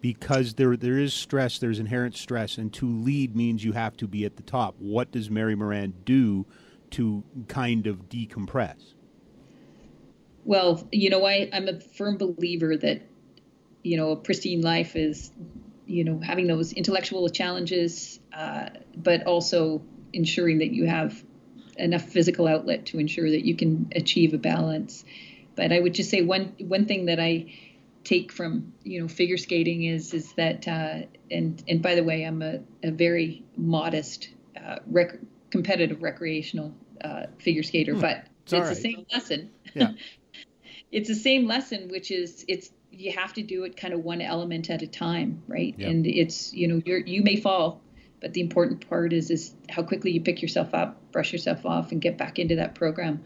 [0.01, 4.07] Because there there is stress, there's inherent stress, and to lead means you have to
[4.07, 4.75] be at the top.
[4.79, 6.45] What does Mary Moran do
[6.91, 8.95] to kind of decompress?
[10.43, 13.03] Well, you know, I, I'm a firm believer that,
[13.83, 15.31] you know, a pristine life is,
[15.85, 19.83] you know, having those intellectual challenges, uh, but also
[20.13, 21.23] ensuring that you have
[21.77, 25.05] enough physical outlet to ensure that you can achieve a balance.
[25.55, 27.53] But I would just say one one thing that I
[28.03, 32.23] take from you know figure skating is is that uh, and and by the way
[32.23, 34.29] I'm a, a very modest
[34.63, 38.01] uh, rec- competitive recreational uh, figure skater, hmm.
[38.01, 39.51] but it's, it's the same lesson.
[39.73, 39.91] Yeah.
[40.91, 44.21] it's the same lesson, which is it's you have to do it kind of one
[44.21, 45.73] element at a time, right?
[45.77, 45.89] Yep.
[45.89, 47.81] And it's you know you're you may fall,
[48.19, 51.91] but the important part is is how quickly you pick yourself up, brush yourself off,
[51.91, 53.23] and get back into that program.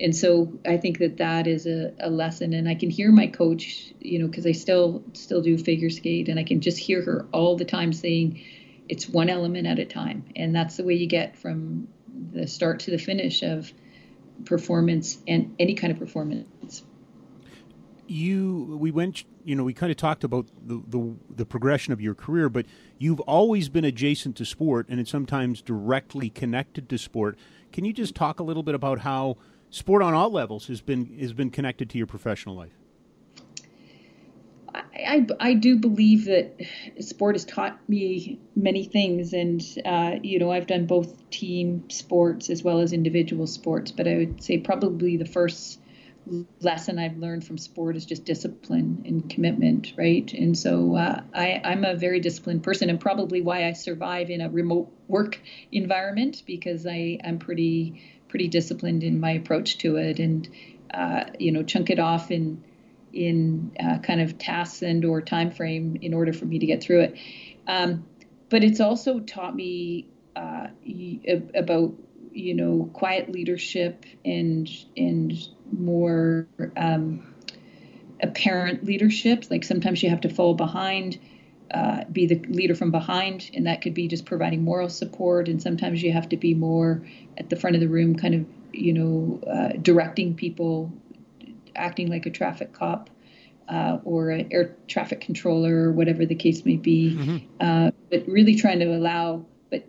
[0.00, 3.26] And so I think that that is a, a lesson, and I can hear my
[3.26, 7.02] coach, you know, because I still still do figure skate, and I can just hear
[7.02, 8.40] her all the time saying,
[8.88, 11.88] "It's one element at a time," and that's the way you get from
[12.32, 13.72] the start to the finish of
[14.44, 16.84] performance and any kind of performance.
[18.06, 22.00] You we went you know we kind of talked about the, the, the progression of
[22.00, 22.66] your career but
[22.98, 27.38] you've always been adjacent to sport and it's sometimes directly connected to sport.
[27.72, 29.36] Can you just talk a little bit about how
[29.70, 32.72] sport on all levels has been has been connected to your professional life
[34.74, 36.60] I, I, I do believe that
[37.00, 42.50] sport has taught me many things, and uh, you know I've done both team sports
[42.50, 43.92] as well as individual sports.
[43.92, 45.80] But I would say probably the first
[46.60, 50.30] lesson I've learned from sport is just discipline and commitment, right?
[50.34, 54.40] And so uh, I, I'm a very disciplined person, and probably why I survive in
[54.40, 55.40] a remote work
[55.72, 60.48] environment because I am pretty pretty disciplined in my approach to it, and
[60.92, 62.62] uh, you know, chunk it off in
[63.12, 66.82] in uh, kind of tasks and or time frame in order for me to get
[66.82, 67.18] through it.
[67.66, 68.04] Um,
[68.48, 70.68] but it's also taught me uh,
[71.54, 71.94] about
[72.32, 75.32] you know quiet leadership and and
[75.72, 77.34] more um,
[78.22, 79.44] apparent leadership.
[79.50, 81.18] Like sometimes you have to fall behind,
[81.70, 85.48] uh, be the leader from behind, and that could be just providing moral support.
[85.48, 87.02] And sometimes you have to be more
[87.36, 90.92] at the front of the room, kind of, you know, uh, directing people,
[91.76, 93.10] acting like a traffic cop.
[93.68, 97.36] Uh, or an air traffic controller, or whatever the case may be, mm-hmm.
[97.60, 99.44] Uh, but really trying to allow.
[99.68, 99.84] But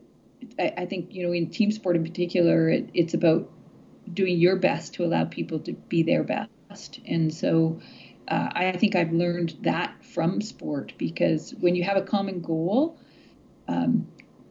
[0.59, 3.49] I, I, think you know, in team sport in particular, it, it's about
[4.13, 6.99] doing your best to allow people to be their best.
[7.07, 7.79] And so
[8.29, 12.99] uh, I think I've learned that from sport because when you have a common goal,
[13.67, 14.07] um,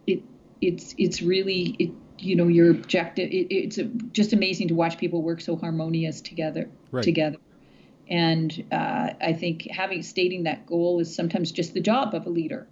[0.06, 0.22] it
[0.60, 3.30] it's it's really it you know your objective.
[3.30, 3.78] It, it's
[4.12, 7.04] just amazing to watch people work so harmonious together right.
[7.04, 7.38] together.
[8.10, 12.30] And uh, I think having stating that goal is sometimes just the job of a
[12.30, 12.66] leader,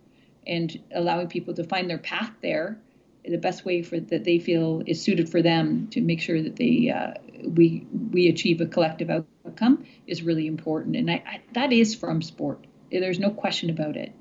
[0.47, 2.81] and allowing people to find their path there
[3.29, 6.57] the best way for that they feel is suited for them to make sure that
[6.57, 11.73] they uh, we we achieve a collective outcome is really important, and I, I, that
[11.73, 12.67] is from sport.
[12.91, 14.13] There's no question about it.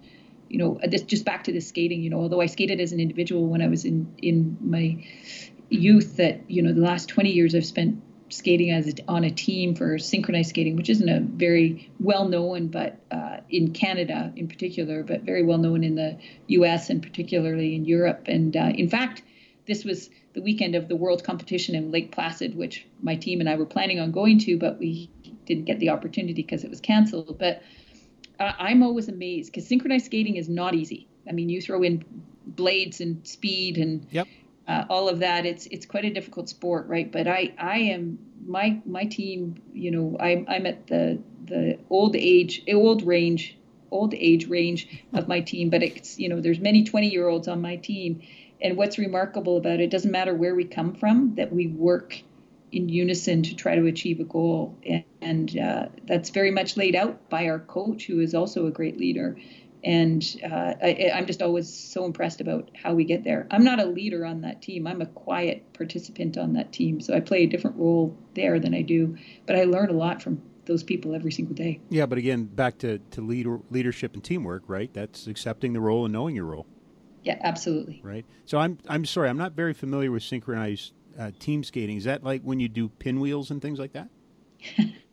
[0.50, 2.02] You know, this just back to the skating.
[2.02, 5.06] You know, although I skated as an individual when I was in in my
[5.70, 9.32] youth, that you know the last 20 years I've spent skating as a, on a
[9.32, 14.48] team for synchronized skating, which isn't a very well known, but uh, in Canada in
[14.48, 16.90] particular, but very well known in the U.S.
[16.90, 18.24] and particularly in Europe.
[18.28, 19.22] And uh, in fact,
[19.68, 23.50] this was the weekend of the world competition in Lake Placid, which my team and
[23.50, 25.10] I were planning on going to, but we
[25.46, 27.38] didn't get the opportunity because it was canceled.
[27.40, 27.62] But
[28.40, 31.08] uh, I'm always amazed because synchronized skating is not easy.
[31.28, 32.04] I mean, you throw in
[32.46, 34.28] blades and speed and yep
[34.68, 35.46] uh, all of that.
[35.46, 37.12] It's it's quite a difficult sport, right?
[37.12, 39.62] But I I am my my team.
[39.74, 43.58] You know, I'm I'm at the the old age old range
[43.92, 47.48] old age range of my team, but it's you know there's many 20 year olds
[47.48, 48.22] on my team,
[48.62, 52.22] and what's remarkable about it doesn't matter where we come from that we work
[52.72, 56.96] in unison to try to achieve a goal, and, and uh, that's very much laid
[56.96, 59.38] out by our coach, who is also a great leader
[59.86, 63.48] and uh, I, am just always so impressed about how we get there.
[63.52, 64.88] I'm not a leader on that team.
[64.88, 68.74] I'm a quiet participant on that team, so I play a different role there than
[68.74, 69.16] I do.
[69.46, 71.80] But I learn a lot from those people every single day.
[71.90, 74.92] Yeah, but again, back to to leader, leadership and teamwork, right?
[74.92, 76.66] That's accepting the role and knowing your role.
[77.22, 78.02] Yeah, absolutely.
[78.04, 78.26] Right.
[78.46, 81.98] So I'm I'm sorry, I'm not very familiar with synchronized uh, team skating.
[81.98, 84.10] Is that like when you do pinwheels and things like that?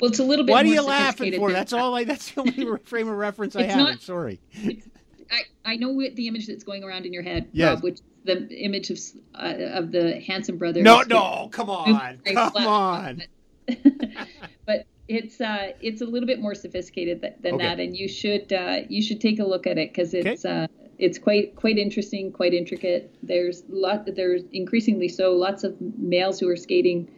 [0.00, 0.52] Well, it's a little bit.
[0.52, 1.52] What are you laughing for?
[1.52, 1.94] That's all.
[1.94, 2.04] I.
[2.04, 3.78] That's the only frame of reference I have.
[3.78, 4.40] Not, I'm sorry.
[5.30, 7.74] I, I know the image that's going around in your head, yes.
[7.74, 8.98] Rob, which is the image of
[9.34, 10.82] uh, of the handsome brothers.
[10.82, 13.22] No, no, come on, come on.
[14.66, 17.64] but it's uh, it's a little bit more sophisticated th- than okay.
[17.64, 20.64] that, and you should uh, you should take a look at it because it's okay.
[20.64, 20.66] uh,
[20.98, 23.14] it's quite quite interesting, quite intricate.
[23.22, 27.10] There's lot there's increasingly so lots of males who are skating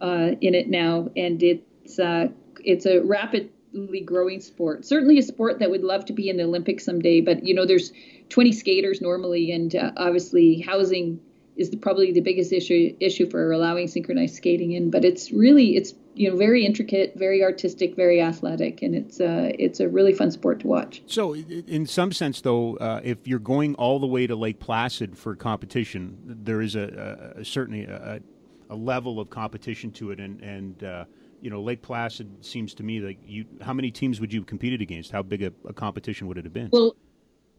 [0.00, 2.28] uh, in it now, and it it's uh,
[2.64, 4.84] it's a rapidly growing sport.
[4.84, 7.20] Certainly a sport that would love to be in the Olympics someday.
[7.20, 7.92] But you know, there's
[8.28, 11.20] 20 skaters normally, and uh, obviously housing
[11.56, 14.90] is the, probably the biggest issue issue for allowing synchronized skating in.
[14.90, 19.52] But it's really it's you know very intricate, very artistic, very athletic, and it's uh,
[19.58, 21.02] it's a really fun sport to watch.
[21.06, 25.16] So, in some sense, though, uh, if you're going all the way to Lake Placid
[25.16, 28.20] for competition, there is a, a, a certainly a,
[28.68, 31.04] a, level of competition to it, and and uh,
[31.40, 33.44] you know, Lake Placid seems to me like you.
[33.60, 35.10] How many teams would you have competed against?
[35.10, 36.68] How big a, a competition would it have been?
[36.72, 36.96] Well,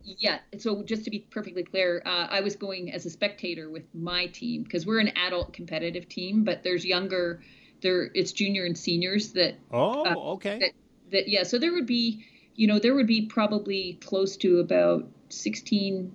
[0.03, 0.39] yeah.
[0.57, 4.27] So just to be perfectly clear, uh, I was going as a spectator with my
[4.27, 7.41] team because we're an adult competitive team, but there's younger.
[7.81, 9.55] There, it's junior and seniors that.
[9.71, 10.59] Oh, uh, okay.
[10.59, 10.71] That,
[11.11, 11.43] that yeah.
[11.43, 16.13] So there would be, you know, there would be probably close to about 16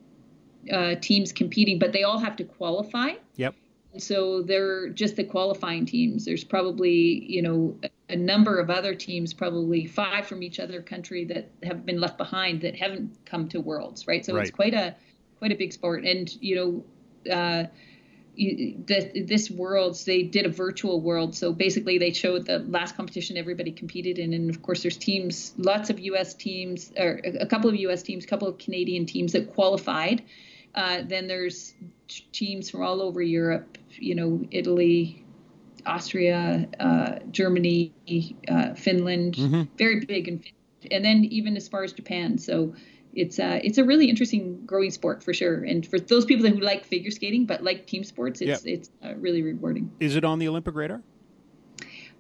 [0.71, 3.13] uh, teams competing, but they all have to qualify.
[3.37, 3.55] Yep.
[3.99, 6.25] So they're just the qualifying teams.
[6.25, 7.79] There's probably, you know,
[8.09, 12.19] a number of other teams, probably five from each other country that have been left
[12.19, 14.25] behind that haven't come to Worlds, right?
[14.25, 14.43] So right.
[14.43, 14.95] it's quite a
[15.39, 16.85] quite a big sport, and you
[17.27, 17.65] know, uh,
[18.37, 23.37] the, this Worlds they did a virtual World, so basically they showed the last competition
[23.37, 26.35] everybody competed in, and of course there's teams, lots of U.S.
[26.35, 28.03] teams, or a couple of U.S.
[28.03, 30.23] teams, a couple of Canadian teams that qualified.
[30.75, 31.75] Uh, then there's
[32.33, 35.25] teams from all over Europe, you know, Italy,
[35.87, 37.93] Austria, uh, Germany,
[38.49, 39.63] uh, Finland, mm-hmm.
[39.77, 40.45] very big, and
[40.91, 42.39] and then even as far as Japan.
[42.39, 42.75] So
[43.15, 45.63] it's uh, it's a really interesting growing sport for sure.
[45.63, 49.15] And for those people who like figure skating but like team sports, it's it's uh,
[49.17, 49.91] really rewarding.
[50.01, 51.03] Is it on the Olympic radar?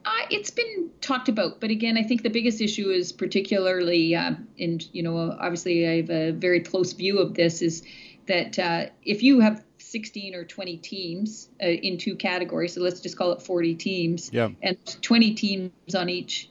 [0.05, 4.35] Uh, it's been talked about, but again, I think the biggest issue is particularly, uh,
[4.59, 7.63] and you know, obviously, I have a very close view of this.
[7.63, 7.83] Is
[8.27, 13.01] that uh, if you have 16 or 20 teams uh, in two categories, so let's
[13.01, 14.49] just call it 40 teams, yeah.
[14.63, 16.51] and 20 teams on each,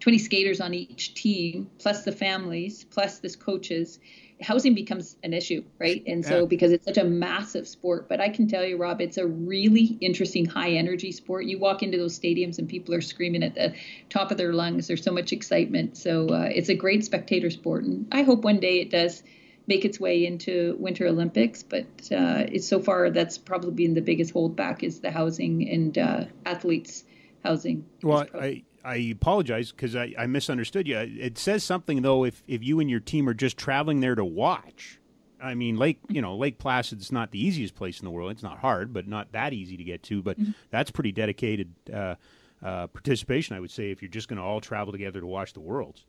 [0.00, 3.98] 20 skaters on each team, plus the families, plus the coaches,
[4.40, 6.02] housing becomes an issue, right?
[6.06, 6.46] And so yeah.
[6.46, 9.96] because it's such a massive sport, but I can tell you, Rob, it's a really
[10.00, 11.46] interesting high energy sport.
[11.46, 13.74] You walk into those stadiums and people are screaming at the
[14.10, 14.88] top of their lungs.
[14.88, 15.96] There's so much excitement.
[15.96, 19.22] So uh, it's a great spectator sport, and I hope one day it does
[19.66, 21.62] make its way into Winter Olympics.
[21.62, 25.96] But uh, it's so far that's probably been the biggest holdback is the housing and
[25.96, 27.04] uh, athletes
[27.44, 27.86] housing.
[28.02, 28.64] Well, I.
[28.84, 30.98] I apologize because I, I misunderstood you.
[30.98, 34.24] It says something though if, if you and your team are just traveling there to
[34.24, 35.00] watch.
[35.42, 38.30] I mean, Lake you know Lake Placid's not the easiest place in the world.
[38.30, 40.22] It's not hard, but not that easy to get to.
[40.22, 40.52] But mm-hmm.
[40.70, 42.14] that's pretty dedicated uh,
[42.62, 45.52] uh, participation, I would say, if you're just going to all travel together to watch
[45.52, 46.04] the Worlds.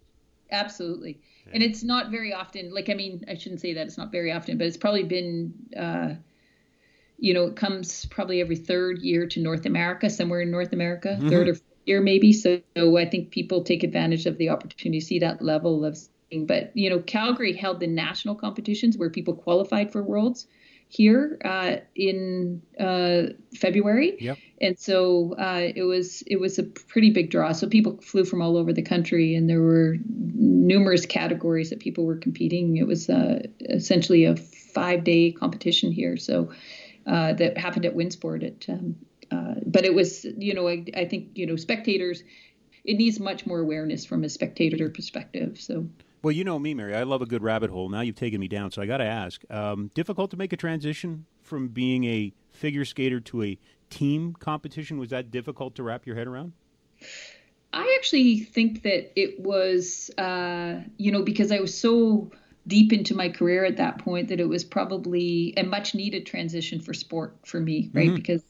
[0.52, 1.20] Absolutely.
[1.48, 1.54] Yeah.
[1.56, 4.32] And it's not very often, like, I mean, I shouldn't say that it's not very
[4.32, 6.14] often, but it's probably been, uh,
[7.18, 11.10] you know, it comes probably every third year to North America, somewhere in North America,
[11.10, 11.30] mm-hmm.
[11.30, 12.34] third or year maybe.
[12.34, 15.98] So, so, I think people take advantage of the opportunity to see that level of.
[16.32, 16.48] Thing.
[16.48, 20.48] But you know, Calgary held the national competitions where people qualified for Worlds
[20.88, 24.16] here uh, in uh, February.
[24.20, 24.38] Yep.
[24.62, 27.52] And so uh, it was it was a pretty big draw.
[27.52, 32.06] So people flew from all over the country, and there were numerous categories that people
[32.06, 32.78] were competing.
[32.78, 36.18] It was uh, essentially a five day competition here.
[36.18, 36.52] So
[37.06, 38.44] uh, that happened at Winsport.
[38.46, 38.96] At um,
[39.32, 42.24] uh, but it was you know I, I think you know spectators.
[42.84, 45.60] It needs much more awareness from a spectator perspective.
[45.60, 45.88] So
[46.22, 46.96] well, you know me, Mary.
[46.96, 47.90] I love a good rabbit hole.
[47.90, 50.58] Now you've taken me down, so I got to ask: um, difficult to make a
[50.58, 53.58] transition from being a figure skater to a
[53.90, 54.98] team competition?
[54.98, 56.54] Was that difficult to wrap your head around?
[57.74, 62.32] I actually think that it was, uh, you know, because I was so
[62.68, 66.80] deep into my career at that point that it was probably a much needed transition
[66.80, 68.08] for sport for me, right?
[68.08, 68.16] Mm-hmm.
[68.16, 68.44] Because,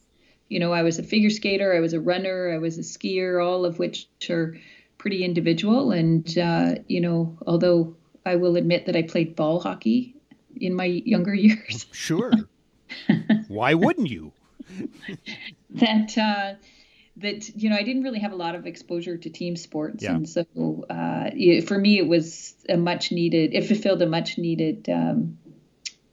[0.48, 3.44] you know, I was a figure skater, I was a runner, I was a skier,
[3.44, 4.56] all of which are
[4.98, 5.90] pretty individual.
[5.90, 10.14] And, uh, you know, although I will admit that I played ball hockey
[10.54, 11.86] in my younger years.
[11.92, 12.32] Sure.
[13.48, 14.32] Why wouldn't you?
[15.70, 16.54] that, uh,
[17.18, 20.14] that you know I didn't really have a lot of exposure to team sports, yeah.
[20.14, 20.44] and so
[20.90, 21.30] uh,
[21.66, 23.54] for me it was a much needed.
[23.54, 25.38] It fulfilled a much needed um,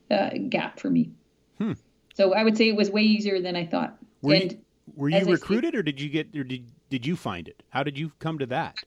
[0.10, 1.12] uh, gap for me.
[1.58, 1.74] Hmm.
[2.16, 3.98] So I would say it was way easier than I thought.
[4.24, 4.58] Were and you,
[4.96, 7.62] were you recruited, or did you get, or did did you find it?
[7.70, 8.78] How did you come to that?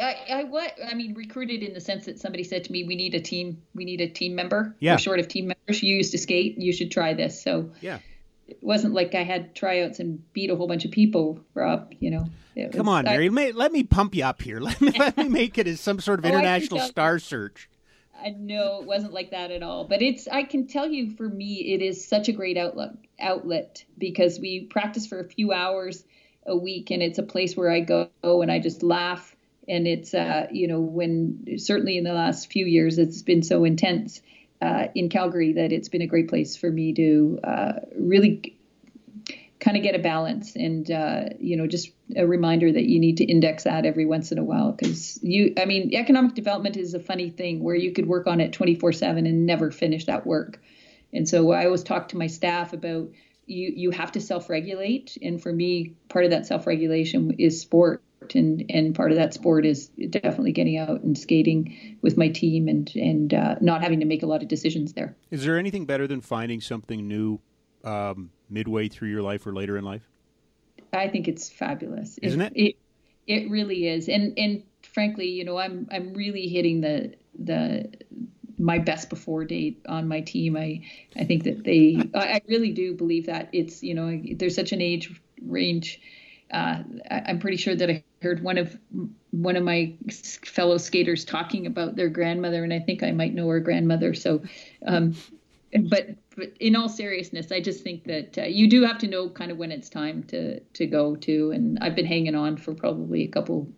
[0.00, 2.94] I, I what I mean recruited in the sense that somebody said to me, "We
[2.94, 3.60] need a team.
[3.74, 4.76] We need a team member.
[4.78, 4.94] Yeah.
[4.94, 5.82] We're short of team members.
[5.82, 6.56] You used to skate.
[6.56, 7.98] You should try this." So yeah,
[8.46, 11.92] it wasn't like I had tryouts and beat a whole bunch of people, Rob.
[11.98, 12.24] You know.
[12.72, 13.28] Come was, on, Mary.
[13.28, 14.60] I, let me pump you up here.
[14.60, 17.68] Let me let me make it as some sort of oh, international star search.
[18.20, 20.26] I know it wasn't like that at all, but it's.
[20.28, 24.64] I can tell you, for me, it is such a great outlet outlet because we
[24.64, 26.04] practice for a few hours
[26.46, 29.36] a week and it's a place where I go and I just laugh
[29.68, 33.64] and it's uh, you know when certainly in the last few years it's been so
[33.64, 34.22] intense
[34.60, 38.57] uh, in Calgary that it's been a great place for me to uh, really
[39.60, 43.16] kind of get a balance and uh, you know just a reminder that you need
[43.16, 46.94] to index that every once in a while because you I mean economic development is
[46.94, 50.60] a funny thing where you could work on it 24/7 and never finish that work
[51.12, 53.10] and so I always talk to my staff about
[53.48, 58.02] you you have to self-regulate, and for me, part of that self-regulation is sport,
[58.34, 62.68] and and part of that sport is definitely getting out and skating with my team,
[62.68, 65.16] and and uh, not having to make a lot of decisions there.
[65.30, 67.40] Is there anything better than finding something new
[67.84, 70.08] um, midway through your life or later in life?
[70.92, 72.52] I think it's fabulous, isn't it?
[72.54, 72.76] It, it,
[73.26, 77.90] it really is, and and frankly, you know, I'm I'm really hitting the the
[78.58, 80.56] my best before date on my team.
[80.56, 80.82] I
[81.16, 84.80] I think that they I really do believe that it's you know there's such an
[84.80, 86.00] age range.
[86.50, 88.76] Uh, I, I'm pretty sure that I heard one of
[89.30, 89.94] one of my
[90.44, 94.14] fellow skaters talking about their grandmother, and I think I might know her grandmother.
[94.14, 94.42] So,
[94.86, 95.14] um,
[95.88, 96.08] but
[96.38, 99.50] but in all seriousness, I just think that uh, you do have to know kind
[99.50, 101.50] of when it's time to to go to.
[101.50, 103.68] And I've been hanging on for probably a couple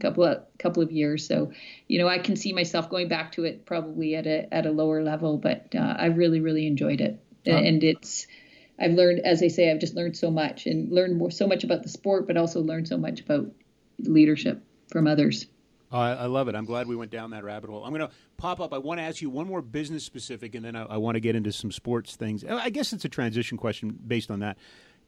[0.00, 1.26] couple of couple of years.
[1.26, 1.52] So,
[1.86, 4.72] you know, I can see myself going back to it probably at a at a
[4.72, 8.26] lower level, but uh, I really really enjoyed it, and it's.
[8.82, 11.64] I've learned, as I say, I've just learned so much and learned more, so much
[11.64, 13.52] about the sport, but also learned so much about
[13.98, 15.44] leadership from others.
[15.90, 16.54] I, I, love it.
[16.54, 17.84] I'm glad we went down that rabbit hole.
[17.84, 18.72] I'm going to pop up.
[18.72, 21.20] I want to ask you one more business specific, and then I, I want to
[21.20, 22.44] get into some sports things.
[22.44, 24.56] I guess it's a transition question based on that.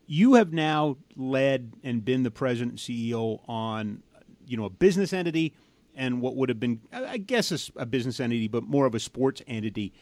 [0.06, 4.02] You have now led and been the president and CEO on
[4.46, 5.54] you know a business entity
[5.94, 9.00] and what would have been, I guess, a, a business entity, but more of a
[9.00, 9.92] sports entity.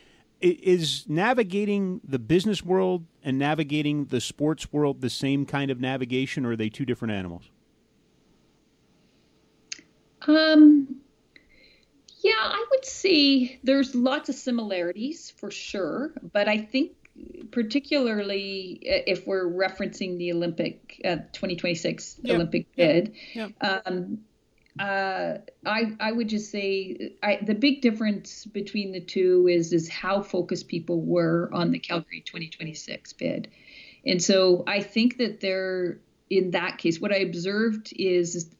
[0.40, 6.46] Is navigating the business world and navigating the sports world the same kind of navigation,
[6.46, 7.50] or are they two different animals?
[10.26, 10.96] Um,
[12.22, 16.92] yeah, I would say there's lots of similarities for sure, but I think
[17.50, 22.34] particularly if we're referencing the Olympic uh, 2026 yep.
[22.34, 23.52] Olympic bid, yep.
[23.62, 23.82] Yep.
[23.86, 24.18] Um,
[24.78, 29.88] uh, I I would just say I, the big difference between the two is is
[29.88, 33.48] how focused people were on the Calgary 2026 bid,
[34.06, 35.98] and so I think that they're
[36.30, 37.00] in that case.
[37.00, 38.54] What I observed is uh,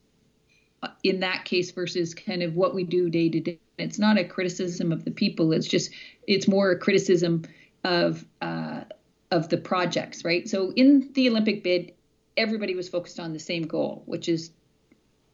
[1.03, 3.59] in that case versus kind of what we do day to day.
[3.79, 5.53] It's not a criticism of the people.
[5.53, 5.91] It's just
[6.27, 7.45] it's more a criticism
[7.85, 8.83] of uh,
[9.31, 10.49] of the projects, right?
[10.49, 11.93] So in the Olympic bid,
[12.37, 14.51] everybody was focused on the same goal, which is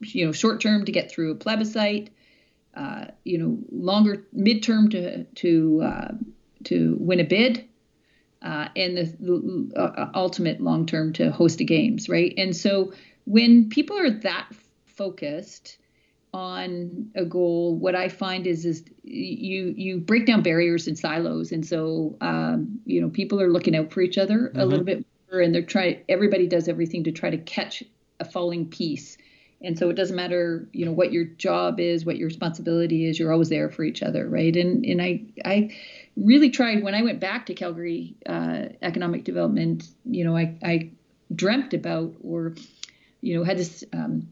[0.01, 2.11] you know short term to get through a plebiscite,
[2.75, 6.13] uh, you know longer midterm to to uh,
[6.65, 7.69] to win a bid,
[8.43, 12.35] uh, and the, uh, ultimate long term to host a games, right?
[12.37, 12.93] And so
[13.25, 14.49] when people are that
[14.97, 15.79] focused
[16.37, 21.51] on a goal, what I find is is you you break down barriers and silos,
[21.51, 24.61] and so um, you know people are looking out for each other mm-hmm.
[24.61, 26.01] a little bit more, and they're trying.
[26.09, 27.83] Everybody does everything to try to catch
[28.21, 29.17] a falling piece,
[29.63, 33.19] and so it doesn't matter you know what your job is, what your responsibility is.
[33.19, 34.55] You're always there for each other, right?
[34.55, 35.75] And and I I
[36.17, 39.89] really tried when I went back to Calgary uh, Economic Development.
[40.05, 40.91] You know, I I
[41.35, 42.57] dreamt about or
[43.23, 43.85] you know had this.
[43.95, 44.29] Um,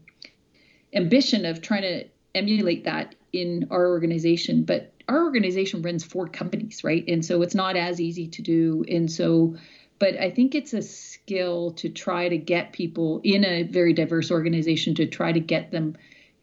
[0.93, 4.63] ambition of trying to emulate that in our organization.
[4.63, 7.03] But our organization runs four companies, right?
[7.07, 8.83] And so it's not as easy to do.
[8.89, 9.55] And so,
[9.99, 14.31] but I think it's a skill to try to get people in a very diverse
[14.31, 15.95] organization to try to get them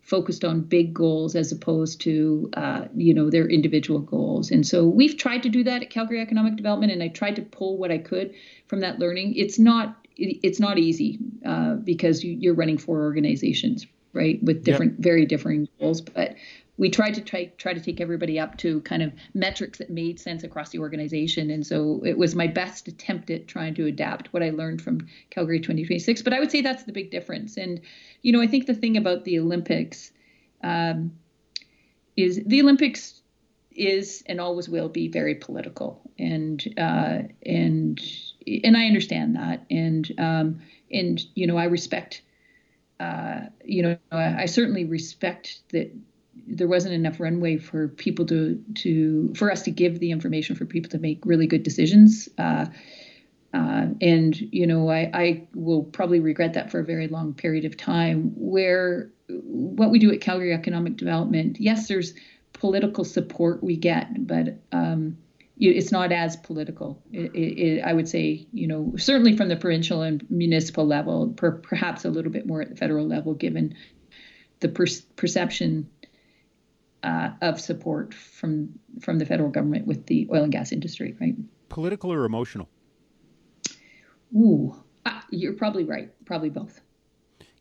[0.03, 4.85] focused on big goals as opposed to uh, you know their individual goals and so
[4.85, 7.93] we've tried to do that at calgary economic development and i tried to pull what
[7.93, 8.35] i could
[8.67, 14.43] from that learning it's not it's not easy uh, because you're running four organizations right,
[14.43, 15.01] with different, yep.
[15.01, 16.01] very differing goals.
[16.01, 16.37] But
[16.79, 20.19] we tried to try try to take everybody up to kind of metrics that made
[20.19, 21.51] sense across the organization.
[21.51, 25.07] And so it was my best attempt at trying to adapt what I learned from
[25.31, 26.23] Calgary 2026.
[26.23, 27.57] But I would say that's the big difference.
[27.57, 27.81] And
[28.23, 30.13] you know, I think the thing about the Olympics
[30.63, 31.13] um,
[32.17, 33.23] is the Olympics
[33.75, 38.01] is and always will be very political, and uh, and
[38.65, 40.61] and I understand that, and um,
[40.91, 42.23] and you know I respect
[43.01, 45.93] uh, you know, I, I, certainly respect that
[46.47, 50.65] there wasn't enough runway for people to to for us to give the information for
[50.65, 52.29] people to make really good decisions.
[52.39, 52.67] Uh,
[53.55, 57.65] uh, and you know, I, I will probably regret that for a very long period
[57.65, 58.33] of time.
[58.37, 62.15] Where what we do at Calgary Economic Development, yes, there's
[62.53, 65.17] political support we get, but um,
[65.59, 67.03] it's not as political.
[67.13, 71.53] It, it, I would say, you know, certainly from the provincial and municipal level, per,
[71.53, 73.75] perhaps a little bit more at the federal level, given
[74.61, 74.87] the per,
[75.17, 75.89] perception
[77.03, 81.35] uh, of support from from the federal government with the oil and gas industry, right?
[81.69, 82.69] Political or emotional?
[84.35, 84.75] Ooh,
[85.05, 86.11] uh, you're probably right.
[86.25, 86.81] Probably both.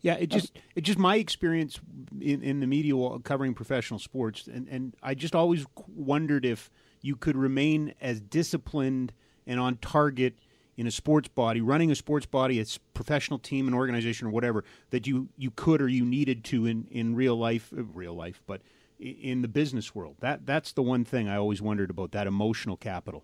[0.01, 1.79] Yeah, it just it just my experience
[2.19, 6.71] in, in the media covering professional sports, and, and I just always wondered if
[7.01, 9.13] you could remain as disciplined
[9.47, 10.35] and on target
[10.77, 14.63] in a sports body, running a sports body, a professional team, an organization, or whatever
[14.89, 18.41] that you you could or you needed to in in real life, uh, real life,
[18.47, 18.61] but
[18.99, 20.15] in the business world.
[20.19, 23.23] That that's the one thing I always wondered about that emotional capital.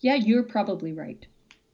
[0.00, 1.26] Yeah, you're probably right.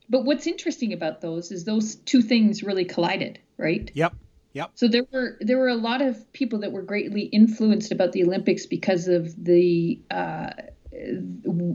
[0.09, 3.91] But what's interesting about those is those two things really collided, right?
[3.95, 4.15] Yep.
[4.57, 4.71] Yep.
[4.75, 8.25] So there were there were a lot of people that were greatly influenced about the
[8.25, 10.49] Olympics because of the uh,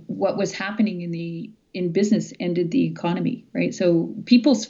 [0.08, 3.72] what was happening in the in business ended the economy, right?
[3.72, 4.68] So people's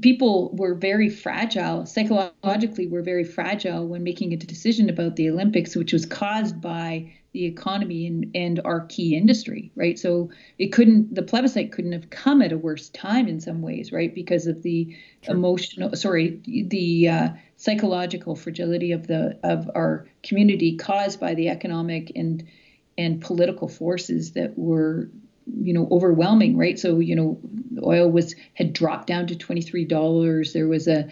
[0.00, 5.76] people were very fragile psychologically were very fragile when making a decision about the olympics
[5.76, 11.14] which was caused by the economy and, and our key industry right so it couldn't
[11.14, 14.62] the plebiscite couldn't have come at a worse time in some ways right because of
[14.62, 15.34] the sure.
[15.34, 22.10] emotional sorry the uh, psychological fragility of the of our community caused by the economic
[22.16, 22.42] and
[22.98, 25.10] and political forces that were
[25.46, 26.78] you know overwhelming right?
[26.78, 27.38] So you know
[27.84, 31.08] oil was had dropped down to $23 there was a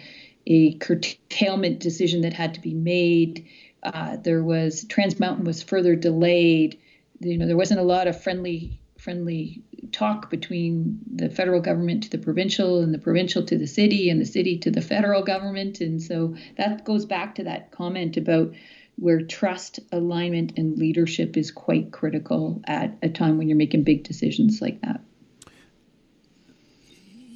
[0.47, 3.47] a curtailment decision that had to be made.
[3.81, 6.79] Uh, there was trans mountain was further delayed.
[7.19, 9.61] You know there wasn't a lot of friendly friendly
[9.91, 14.19] talk between the federal government to the provincial and the provincial to the city and
[14.19, 15.79] the city to the federal government.
[15.79, 18.53] And so that goes back to that comment about
[18.97, 24.03] where trust, alignment, and leadership is quite critical at a time when you're making big
[24.03, 25.01] decisions like that.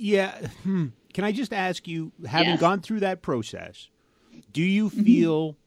[0.02, 0.48] Yeah.
[0.64, 0.88] Hmm.
[1.14, 2.60] Can I just ask you, having yes.
[2.62, 3.90] gone through that process,
[4.54, 5.04] do you mm-hmm.
[5.04, 5.58] feel,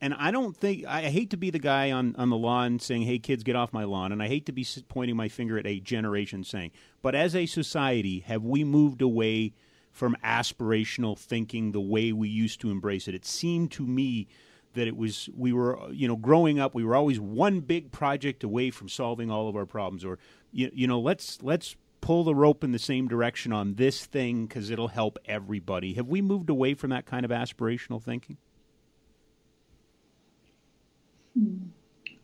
[0.00, 3.02] and I don't think, I hate to be the guy on, on the lawn saying,
[3.02, 5.66] hey, kids, get off my lawn, and I hate to be pointing my finger at
[5.66, 6.70] a generation saying,
[7.02, 9.54] but as a society, have we moved away
[9.90, 13.14] from aspirational thinking the way we used to embrace it?
[13.14, 14.28] It seemed to me
[14.74, 18.44] that it was we were you know growing up we were always one big project
[18.44, 20.18] away from solving all of our problems or
[20.52, 24.46] you, you know let's let's pull the rope in the same direction on this thing
[24.46, 25.92] because it'll help everybody.
[25.94, 28.38] Have we moved away from that kind of aspirational thinking?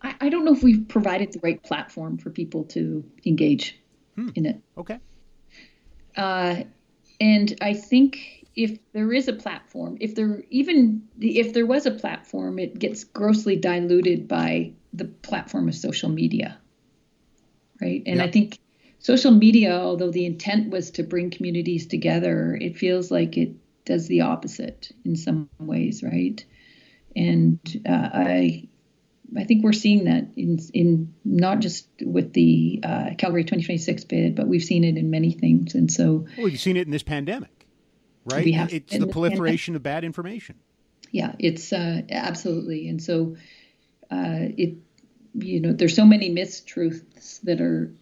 [0.01, 3.79] I, I don't know if we've provided the right platform for people to engage
[4.15, 4.31] hmm.
[4.35, 4.63] in it.
[4.79, 4.99] Okay.
[6.17, 6.63] Uh,
[7.21, 11.91] and i think if there is a platform, if there even if there was a
[11.91, 16.59] platform, it gets grossly diluted by the platform of social media.
[17.81, 18.03] Right?
[18.07, 18.59] And I think
[18.99, 23.53] social media, although the intent was to bring communities together, it feels like it
[23.85, 26.43] does the opposite in some ways, right?
[27.15, 28.69] And uh, I
[29.37, 34.35] I think we're seeing that in in not just with the uh, Calgary 2026 bid,
[34.35, 35.75] but we've seen it in many things.
[35.75, 37.66] And so well, we've seen it in this pandemic
[38.27, 38.55] right?
[38.55, 40.57] Have, it's the proliferation of bad information.
[41.13, 43.37] Yeah, it's uh, absolutely, and so
[44.11, 44.77] uh, it,
[45.35, 47.93] you know, there's so many mistruths that are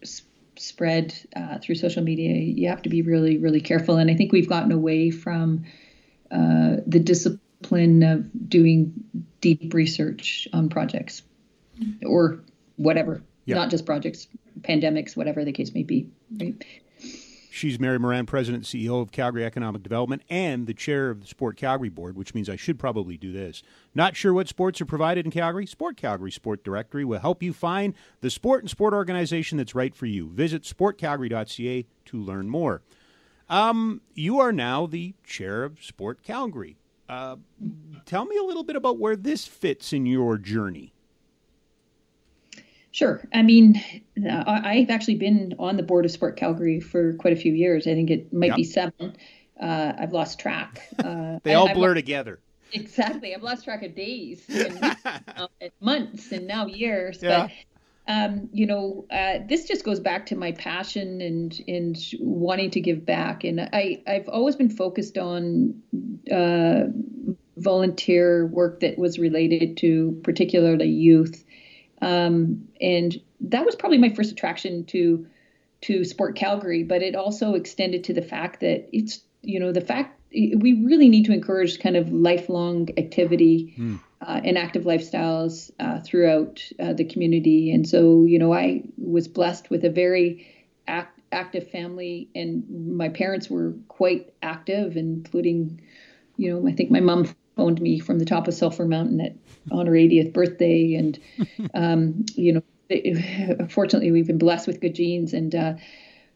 [0.57, 2.33] spread uh, through social media.
[2.33, 5.65] You have to be really, really careful, and I think we've gotten away from
[6.31, 8.93] uh, the discipline of doing
[9.41, 11.21] deep research on projects
[12.05, 12.39] or
[12.77, 13.55] whatever, yep.
[13.55, 14.27] not just projects,
[14.61, 16.09] pandemics, whatever the case may be.
[16.39, 16.63] Right?
[17.55, 21.27] She's Mary Moran, President and CEO of Calgary Economic Development and the chair of the
[21.27, 23.63] Sport Calgary Board, which means I should probably do this.
[23.93, 25.65] Not sure what sports are provided in Calgary?
[25.65, 29.95] Sport Calgary Sport Directory will help you find the sport and sport organization that's right
[29.95, 30.27] for you.
[30.27, 32.81] Visit sportcalgary.ca to learn more.
[33.47, 36.75] Um, you are now the chair of Sport Calgary.
[37.07, 37.37] Uh,
[38.05, 40.91] tell me a little bit about where this fits in your journey.
[42.95, 43.21] Sure.
[43.33, 43.83] I mean,
[44.25, 47.87] I've actually been on the board of Sport Calgary for quite a few years.
[47.87, 48.55] I think it might yep.
[48.55, 49.17] be seven.
[49.61, 50.81] Uh, I've lost track.
[51.03, 52.39] Uh, they all blur I've, together.
[52.71, 53.35] Exactly.
[53.35, 55.47] I've lost track of days, and, uh,
[55.81, 57.21] months, and now years.
[57.21, 57.49] Yeah.
[58.07, 62.71] But um, you know, uh, this just goes back to my passion and and wanting
[62.71, 63.43] to give back.
[63.43, 65.81] And I I've always been focused on
[66.31, 66.85] uh,
[67.57, 71.44] volunteer work that was related to particularly youth
[72.05, 75.25] um, and that was probably my first attraction to
[75.81, 79.81] to Sport Calgary, but it also extended to the fact that it's you know the
[79.81, 83.99] fact we really need to encourage kind of lifelong activity mm.
[84.21, 87.71] uh, and active lifestyles uh, throughout uh, the community.
[87.71, 90.47] And so you know I was blessed with a very
[90.87, 95.81] act, active family, and my parents were quite active, including
[96.37, 97.25] you know I think my mom
[97.55, 99.35] phoned me from the top of Sulphur Mountain at
[99.71, 101.19] on her 80th birthday, and
[101.73, 105.73] um, you know, fortunately, we've been blessed with good genes, and uh,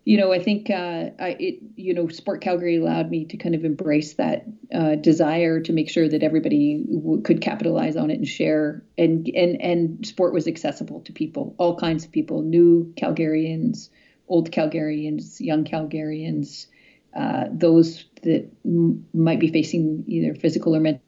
[0.06, 3.54] you know, I think uh, I, it, you know, Sport Calgary allowed me to kind
[3.54, 8.16] of embrace that uh, desire to make sure that everybody w- could capitalize on it
[8.16, 12.94] and share, and and and sport was accessible to people, all kinds of people, new
[12.98, 13.90] Calgarians,
[14.28, 16.68] old Calgarians, young Calgarians,
[17.16, 21.04] uh, those that m- might be facing either physical or mental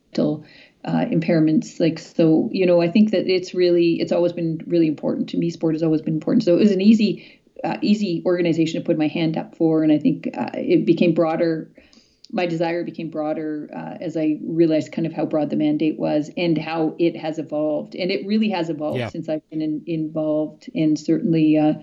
[0.86, 1.80] uh, impairments.
[1.80, 5.38] Like so, you know, I think that it's really it's always been really important to
[5.38, 5.50] me.
[5.50, 6.44] Sport has always been important.
[6.44, 9.92] So it was an easy uh, easy organization to put my hand up for, and
[9.92, 11.72] I think uh, it became broader.
[12.34, 16.32] My desire became broader uh, as I realized kind of how broad the mandate was
[16.38, 19.10] and how it has evolved, and it really has evolved yeah.
[19.10, 20.70] since I've been in, involved.
[20.74, 21.74] And certainly, uh,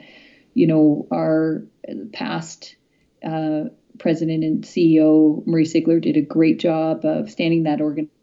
[0.55, 1.65] you know, our
[2.13, 2.77] past
[3.25, 3.65] uh,
[3.99, 8.18] president and CEO Murray Sigler did a great job of standing that organization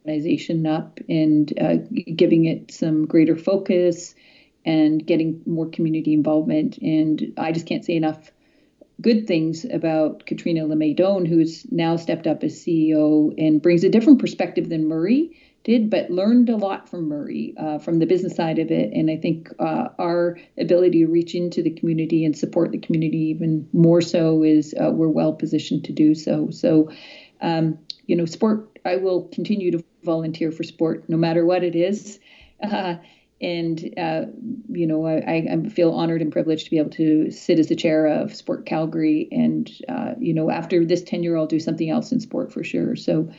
[0.66, 1.76] up and uh,
[2.16, 4.16] giving it some greater focus
[4.66, 6.78] and getting more community involvement.
[6.80, 8.32] And I just can't say enough
[9.02, 14.20] good things about Katrina LeMay who's now stepped up as CEO and brings a different
[14.20, 18.60] perspective than Murray did, but learned a lot from Murray, uh, from the business side
[18.60, 18.94] of it.
[18.94, 23.18] And I think uh, our ability to reach into the community and support the community
[23.30, 26.50] even more so is uh, we're well positioned to do so.
[26.52, 26.92] So,
[27.42, 31.76] um, you know, sport, I will continue to volunteer for sport no matter what it
[31.76, 32.20] is.
[32.62, 32.96] Uh,
[33.42, 34.22] and uh,
[34.70, 37.76] you know I, I, feel honored and privileged to be able to sit as the
[37.76, 42.12] chair of Sport Calgary, and uh, you know after this tenure I'll do something else
[42.12, 42.96] in sport for sure.
[42.96, 43.30] So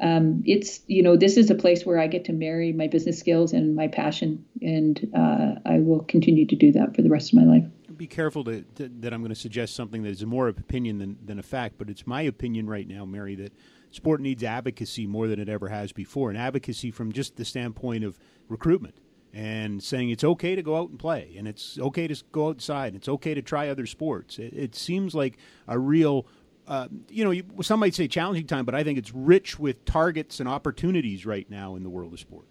[0.00, 3.18] um, it's you know this is a place where I get to marry my business
[3.18, 7.32] skills and my passion, and uh, I will continue to do that for the rest
[7.32, 7.64] of my life.
[7.96, 10.98] Be careful to, to, that I'm going to suggest something that is more of opinion
[10.98, 13.54] than, than a fact, but it's my opinion right now, Mary, that
[13.90, 18.04] sport needs advocacy more than it ever has before, and advocacy from just the standpoint
[18.04, 18.18] of
[18.48, 18.98] recruitment
[19.32, 22.88] and saying it's okay to go out and play, and it's okay to go outside,
[22.88, 24.38] and it's okay to try other sports.
[24.38, 25.36] It, it seems like
[25.68, 26.26] a real
[26.66, 30.40] uh, you know, some might say challenging time, but I think it's rich with targets
[30.40, 32.46] and opportunities right now in the world of sport.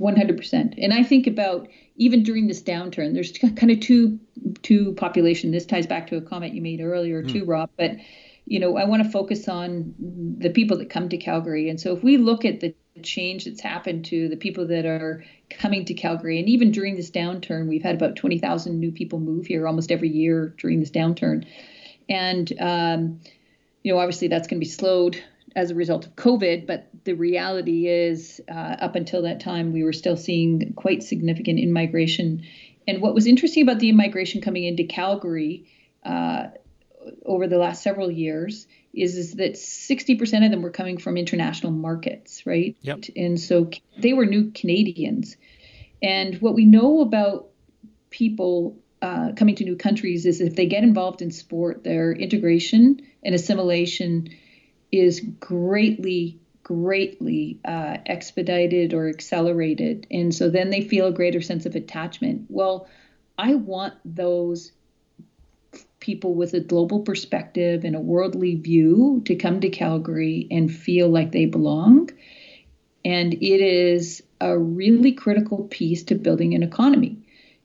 [0.00, 0.74] 100%.
[0.78, 4.18] And I think about even during this downturn, there's kind of two
[4.62, 5.50] two population.
[5.50, 7.32] This ties back to a comment you made earlier mm.
[7.32, 7.70] too, Rob.
[7.76, 7.96] But
[8.50, 9.94] you know, I want to focus on
[10.38, 11.70] the people that come to Calgary.
[11.70, 15.24] And so if we look at the change that's happened to the people that are
[15.50, 19.46] coming to Calgary, and even during this downturn, we've had about 20,000 new people move
[19.46, 21.46] here almost every year during this downturn.
[22.08, 23.20] And um,
[23.84, 25.22] you know, obviously that's going to be slowed
[25.54, 29.84] as a result of COVID, but the reality is, uh, up until that time, we
[29.84, 32.42] were still seeing quite significant immigration.
[32.88, 35.66] And what was interesting about the immigration coming into Calgary
[36.04, 36.48] uh,
[37.24, 41.72] over the last several years is, is that 60% of them were coming from international
[41.72, 42.76] markets, right?
[42.82, 43.04] Yep.
[43.16, 45.36] And so they were new Canadians.
[46.02, 47.48] And what we know about
[48.10, 53.00] people uh, coming to new countries is if they get involved in sport, their integration
[53.22, 54.28] and assimilation
[54.92, 60.06] is greatly, greatly uh, expedited or accelerated.
[60.10, 62.46] And so then they feel a greater sense of attachment.
[62.48, 62.88] Well,
[63.38, 64.72] I want those
[66.00, 71.08] people with a global perspective and a worldly view to come to Calgary and feel
[71.08, 72.10] like they belong.
[73.04, 77.18] And it is a really critical piece to building an economy.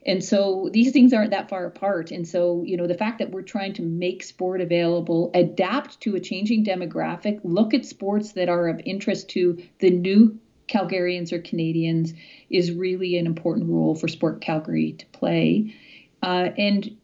[0.06, 2.12] And so these things aren't that far apart.
[2.12, 6.14] And so, you know, the fact that we're trying to make sport available, adapt to
[6.14, 10.38] a changing demographic, look at sports that are of interest to the new
[10.68, 12.14] Calgarians or Canadians
[12.50, 15.74] is really an important role for Sport Calgary to play.
[16.22, 16.96] Uh, and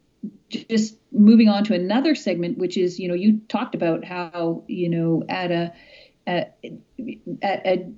[0.53, 4.89] just moving on to another segment, which is, you know, you talked about how, you
[4.89, 5.73] know, at a
[6.27, 6.59] at,
[7.43, 7.93] at a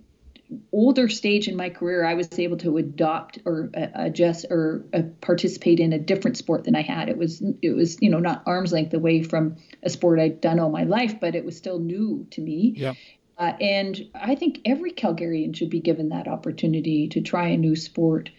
[0.72, 5.02] older stage in my career, I was able to adopt or uh, adjust or uh,
[5.20, 7.08] participate in a different sport than I had.
[7.08, 10.60] It was it was you know not arm's length away from a sport I'd done
[10.60, 12.74] all my life, but it was still new to me.
[12.76, 12.94] Yeah.
[13.36, 17.74] Uh, and I think every Calgarian should be given that opportunity to try a new
[17.74, 18.30] sport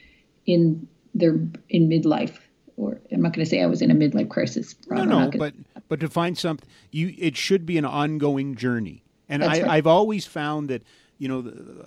[0.46, 1.34] in their
[1.70, 2.38] in midlife.
[2.78, 4.76] Or I'm not going to say I was in a midlife crisis.
[4.90, 5.54] No, no, but
[5.88, 9.04] but to find something, you it should be an ongoing journey.
[9.30, 9.68] And I, right.
[9.68, 10.84] I've always found that
[11.18, 11.40] you know,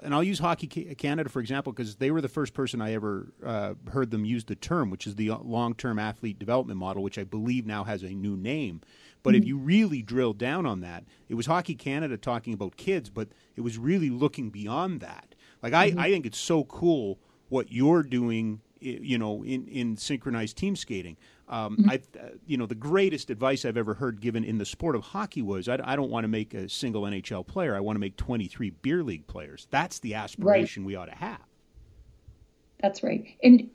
[0.03, 3.33] and I'll use Hockey Canada for example because they were the first person I ever
[3.45, 7.19] uh, heard them use the term, which is the uh, long-term athlete development model, which
[7.19, 8.81] I believe now has a new name.
[9.23, 9.43] But mm-hmm.
[9.43, 13.29] if you really drill down on that, it was Hockey Canada talking about kids, but
[13.57, 15.35] it was really looking beyond that.
[15.63, 15.99] Like mm-hmm.
[15.99, 17.19] I, I think it's so cool
[17.49, 21.17] what you're doing, you know, in in synchronized team skating.
[21.49, 21.91] Um, mm-hmm.
[21.91, 25.03] I, uh, you know, the greatest advice I've ever heard given in the sport of
[25.03, 27.75] hockey was, I, I, don't want to make a single NHL player.
[27.75, 29.67] I want to make 23 beer league players.
[29.71, 30.87] That's the aspiration right.
[30.87, 31.41] we ought to have.
[32.81, 33.27] That's right.
[33.43, 33.71] And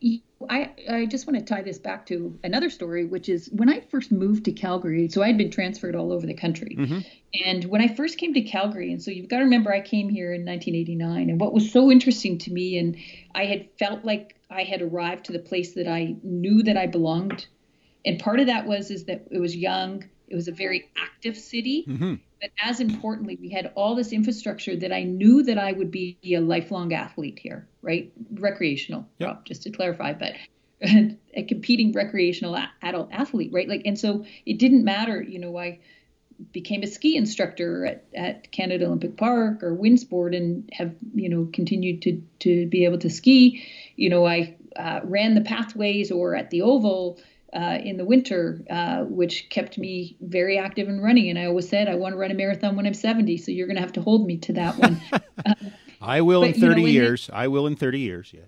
[0.50, 3.82] I, I just want to tie this back to another story, which is when I
[3.82, 5.10] first moved to Calgary.
[5.10, 6.78] So I had been transferred all over the country.
[6.80, 7.00] Mm-hmm.
[7.46, 10.08] And when I first came to Calgary, and so you've got to remember I came
[10.08, 11.30] here in 1989.
[11.30, 12.96] And what was so interesting to me, and
[13.36, 16.88] I had felt like I had arrived to the place that I knew that I
[16.88, 17.48] belonged
[18.06, 20.04] and part of that was is that it was young.
[20.28, 21.86] It was a very active city.
[21.88, 22.16] Mm-hmm.
[22.42, 26.18] But as importantly, we had all this infrastructure that I knew that I would be
[26.26, 28.12] a lifelong athlete here, right?
[28.34, 29.46] Recreational, yep.
[29.46, 30.34] just to clarify, but
[30.82, 33.70] a competing recreational adult athlete, right?
[33.70, 35.80] Like, and so it didn't matter, you know, I
[36.52, 41.48] became a ski instructor at, at Canada Olympic Park or Winsport and have, you know,
[41.54, 43.66] continued to, to be able to ski.
[43.96, 47.20] You know, I uh, ran the pathways or at the Oval
[47.54, 51.30] uh, in the winter, uh, which kept me very active and running.
[51.30, 53.38] And I always said, I want to run a marathon when I'm 70.
[53.38, 55.00] So you're going to have to hold me to that one.
[56.02, 57.30] I will but, in 30 you know, years.
[57.32, 58.46] I will in 30 years, yes.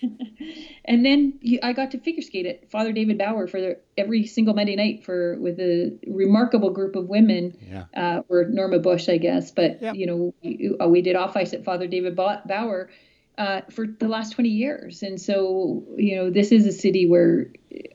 [0.84, 4.54] and then I got to figure skate at Father David Bauer for the, every single
[4.54, 7.84] Monday night for with a remarkable group of women, yeah.
[7.96, 9.50] uh, or Norma Bush, I guess.
[9.50, 12.90] But you know, we, uh, we, did off ice at Father David Bauer
[13.38, 17.46] uh, for the last 20 years, and so you know, this is a city where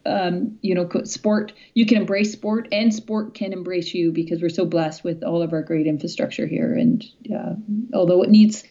[0.05, 4.49] um, you know, sport you can embrace sport, and sport can embrace you because we're
[4.49, 6.73] so blessed with all of our great infrastructure here.
[6.73, 7.55] And uh,
[7.93, 8.63] although it needs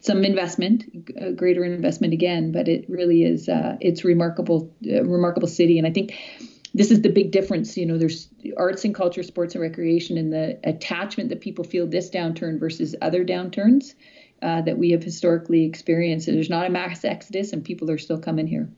[0.00, 0.84] some investment,
[1.16, 5.86] a greater investment again, but it really is uh, it's remarkable, uh, remarkable city, and
[5.86, 6.12] I think
[6.74, 7.76] this is the big difference.
[7.76, 11.86] You know, there's arts and culture, sports and recreation, and the attachment that people feel
[11.86, 13.94] this downturn versus other downturns
[14.42, 16.26] uh, that we have historically experienced.
[16.26, 18.68] There's not a mass exodus, and people are still coming here.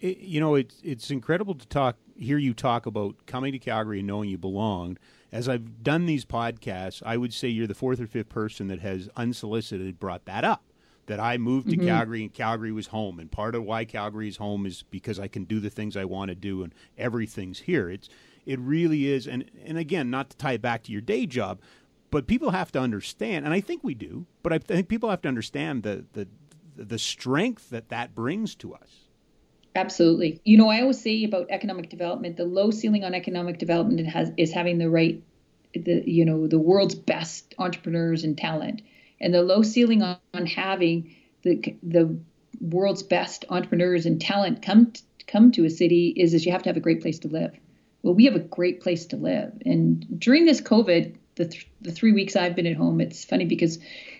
[0.00, 3.98] It, you know, it's it's incredible to talk, hear you talk about coming to Calgary
[3.98, 4.98] and knowing you belonged
[5.32, 8.80] as I've done these podcasts, I would say you're the fourth or fifth person that
[8.80, 10.62] has unsolicited brought that up.
[11.06, 11.86] That I moved to mm-hmm.
[11.86, 15.26] Calgary and Calgary was home, and part of why Calgary is home is because I
[15.26, 17.88] can do the things I want to do, and everything's here.
[17.88, 18.10] It's
[18.44, 21.60] it really is, and and again, not to tie it back to your day job,
[22.10, 25.22] but people have to understand, and I think we do, but I think people have
[25.22, 26.28] to understand the the
[26.76, 29.08] the strength that that brings to us.
[29.74, 30.40] Absolutely.
[30.44, 34.32] You know, I always say about economic development, the low ceiling on economic development has
[34.36, 35.22] is having the right
[35.74, 38.82] the you know, the world's best entrepreneurs and talent.
[39.20, 42.18] And the low ceiling on, on having the the
[42.60, 46.62] world's best entrepreneurs and talent come to, come to a city is is you have
[46.62, 47.54] to have a great place to live.
[48.02, 49.52] Well, we have a great place to live.
[49.66, 53.46] And during this COVID, the th- the 3 weeks I've been at home, it's funny
[53.46, 53.78] because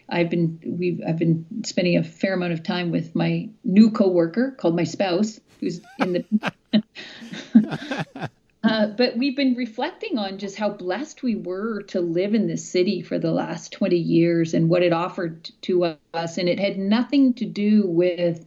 [0.09, 4.53] I've been we've I've been spending a fair amount of time with my new coworker
[4.53, 6.53] called my spouse who's in the.
[8.65, 12.71] uh, but we've been reflecting on just how blessed we were to live in this
[12.71, 16.39] city for the last 20 years and what it offered to us.
[16.39, 18.45] And it had nothing to do with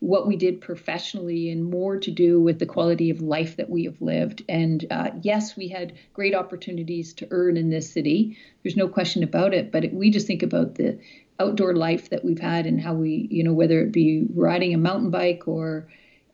[0.00, 3.84] what we did professionally and more to do with the quality of life that we
[3.84, 4.44] have lived.
[4.48, 8.36] And uh, yes, we had great opportunities to earn in this city.
[8.62, 9.72] There's no question about it.
[9.72, 10.98] But it, we just think about the
[11.40, 14.78] outdoor life that we've had and how we, you know, whether it be riding a
[14.78, 15.88] mountain bike or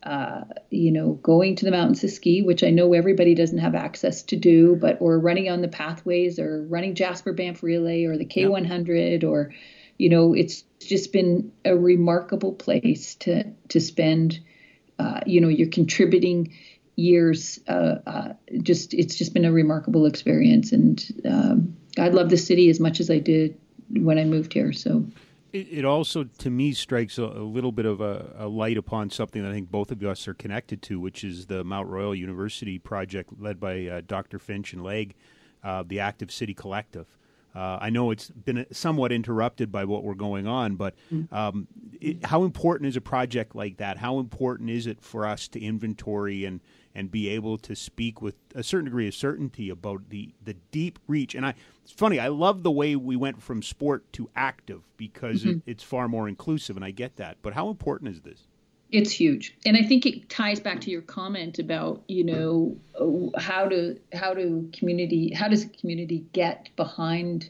[0.05, 3.73] uh, you know, going to the mountains to ski, which I know everybody doesn't have
[3.73, 8.15] access to do, but or running on the pathways or running Jasper Banff Relay or
[8.15, 9.23] the K100 yep.
[9.23, 9.51] or,
[9.97, 14.39] you know, it's just been a remarkable place to to spend.
[14.97, 16.53] Uh, you know, you're contributing
[16.95, 17.59] years.
[17.67, 22.69] Uh, uh, just it's just been a remarkable experience, and um, I love the city
[22.69, 24.71] as much as I did when I moved here.
[24.73, 25.05] So
[25.55, 29.09] it, it also, to me, strikes a, a little bit of a, a, light upon
[29.09, 32.13] something that I think both of us are connected to, which is the Mount Royal
[32.13, 34.37] University project led by uh, Dr.
[34.37, 35.15] Finch and Legg,
[35.63, 37.17] uh, the Active City Collective.
[37.55, 41.31] Uh, I know it's been somewhat interrupted by what we're going on, but mm.
[41.31, 41.67] um,
[42.01, 43.97] it, how important is a project like that?
[43.97, 46.59] How important is it for us to inventory and
[46.95, 50.97] and be able to speak with a certain degree of certainty about the, the deep
[51.07, 51.35] reach.
[51.35, 51.53] And I,
[51.83, 55.57] it's funny, I love the way we went from sport to active because mm-hmm.
[55.57, 57.37] it, it's far more inclusive, and I get that.
[57.41, 58.47] But how important is this?
[58.91, 62.77] It's huge, and I think it ties back to your comment about you know
[63.37, 67.49] how to how to community how does a community get behind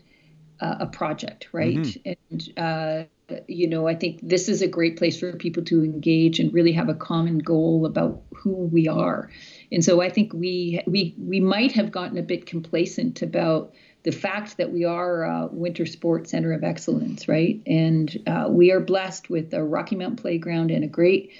[0.59, 1.77] uh, a project, right?
[1.77, 2.13] Mm-hmm.
[2.29, 3.03] And uh,
[3.47, 6.71] you know, I think this is a great place for people to engage and really
[6.73, 9.29] have a common goal about who we are.
[9.71, 13.73] And so I think we we we might have gotten a bit complacent about
[14.05, 17.59] the fact that we are a winter sports center of excellence, right?
[17.65, 21.33] And uh, we are blessed with a Rocky Mountain playground and a great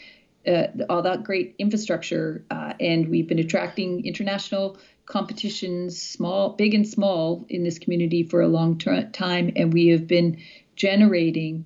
[0.47, 6.88] uh, all that great infrastructure, uh, and we've been attracting international competitions, small, big and
[6.88, 10.38] small, in this community for a long t- time, and we have been
[10.76, 11.66] generating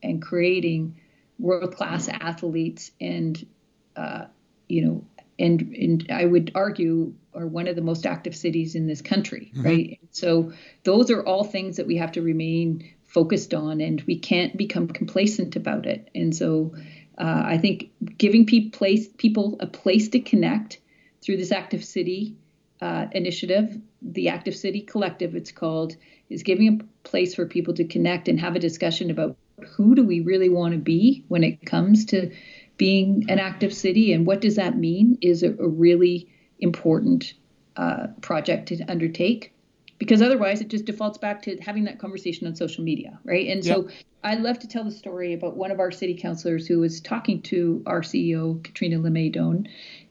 [0.00, 0.96] and creating
[1.40, 3.44] world class athletes and
[3.96, 4.26] uh,
[4.68, 5.04] you know
[5.38, 9.50] and and I would argue are one of the most active cities in this country,
[9.54, 9.66] mm-hmm.
[9.66, 10.00] right?
[10.10, 10.52] So
[10.84, 14.88] those are all things that we have to remain focused on, and we can't become
[14.88, 16.10] complacent about it.
[16.14, 16.74] And so
[17.18, 20.80] uh, I think giving people place people a place to connect
[21.22, 22.36] through this Active City
[22.80, 25.96] uh, initiative, the Active City Collective, it's called,
[26.28, 29.36] is giving a place for people to connect and have a discussion about
[29.76, 32.30] who do we really want to be when it comes to
[32.76, 37.34] being an active city and what does that mean is a, a really important
[37.76, 39.52] uh, project to undertake
[39.98, 43.64] because otherwise it just defaults back to having that conversation on social media right and
[43.64, 43.76] yep.
[43.76, 43.88] so
[44.22, 47.40] i love to tell the story about one of our city councilors who was talking
[47.42, 49.66] to our ceo katrina lemay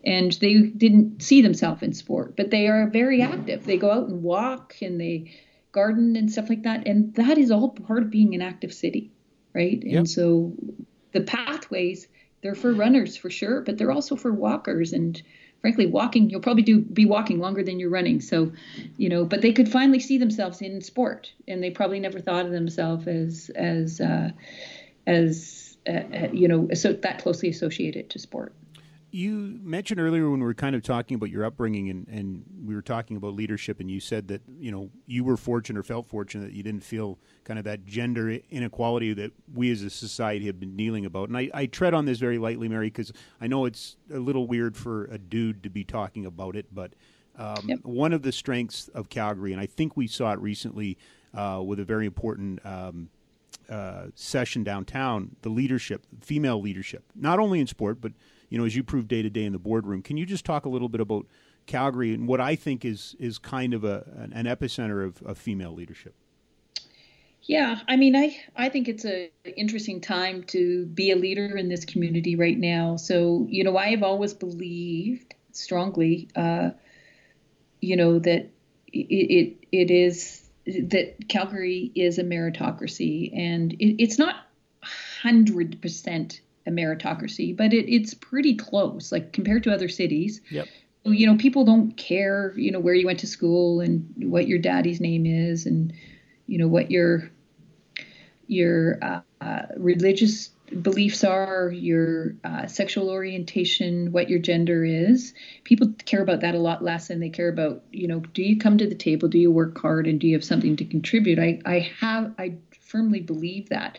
[0.06, 4.08] and they didn't see themselves in sport but they are very active they go out
[4.08, 5.32] and walk and they
[5.72, 9.12] garden and stuff like that and that is all part of being an active city
[9.54, 10.00] right yep.
[10.00, 10.54] and so
[11.14, 12.08] the pathways
[12.44, 14.94] they're for runners for sure but they're also for walkers.
[14.94, 15.22] And
[15.62, 18.22] frankly walking you'll probably do be walking longer than you're running.
[18.22, 18.52] So
[18.98, 22.46] you know but they could finally see themselves in sport and they probably never thought
[22.46, 24.30] of themselves as as uh,
[25.08, 28.54] as uh, uh you know so that closely associated to sport
[29.14, 32.74] you mentioned earlier when we were kind of talking about your upbringing and, and we
[32.74, 36.08] were talking about leadership, and you said that you know you were fortunate or felt
[36.08, 40.48] fortunate that you didn't feel kind of that gender inequality that we as a society
[40.48, 41.30] have been dealing about.
[41.30, 44.48] And I, I tread on this very lightly, Mary, because I know it's a little
[44.48, 46.94] weird for a dude to be talking about it, but
[47.38, 47.80] um, yep.
[47.84, 50.98] one of the strengths of Calgary, and I think we saw it recently
[51.36, 52.66] uh, with a very important.
[52.66, 53.10] Um,
[53.70, 58.12] uh, session downtown, the leadership, female leadership, not only in sport, but
[58.54, 60.04] you know, as you prove day to day in the boardroom.
[60.04, 61.26] Can you just talk a little bit about
[61.66, 65.40] Calgary and what I think is is kind of a an, an epicenter of, of
[65.40, 66.14] female leadership?
[67.42, 71.68] Yeah, I mean, I I think it's a interesting time to be a leader in
[71.68, 72.98] this community right now.
[72.98, 76.70] So, you know, I have always believed strongly, uh,
[77.82, 78.52] you know, that
[78.86, 84.36] it, it it is that Calgary is a meritocracy, and it, it's not
[85.24, 90.42] hundred percent a meritocracy, but it, it's pretty close, like compared to other cities.
[90.50, 90.68] Yep.
[91.06, 94.60] You know, people don't care, you know, where you went to school and what your
[94.60, 95.92] daddy's name is, and
[96.48, 97.30] you know what your
[98.48, 100.50] your uh, uh, religious
[100.82, 105.34] beliefs are, your uh, sexual orientation, what your gender is.
[105.64, 108.58] People care about that a lot less than they care about, you know, do you
[108.58, 111.38] come to the table, do you work hard, and do you have something to contribute?
[111.38, 113.98] I, I have, I firmly believe that.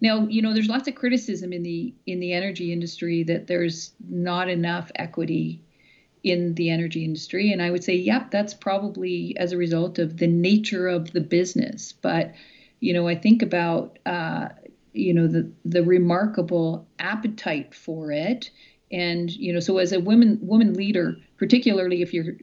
[0.00, 3.92] Now, you know, there's lots of criticism in the in the energy industry that there's
[4.08, 5.62] not enough equity
[6.22, 10.16] in the energy industry, and I would say, yep, that's probably as a result of
[10.16, 11.92] the nature of the business.
[11.92, 12.34] But
[12.80, 14.48] you know, I think about uh,
[14.92, 18.50] you know the the remarkable appetite for it,
[18.90, 22.34] and you know, so as a woman woman leader, particularly if you're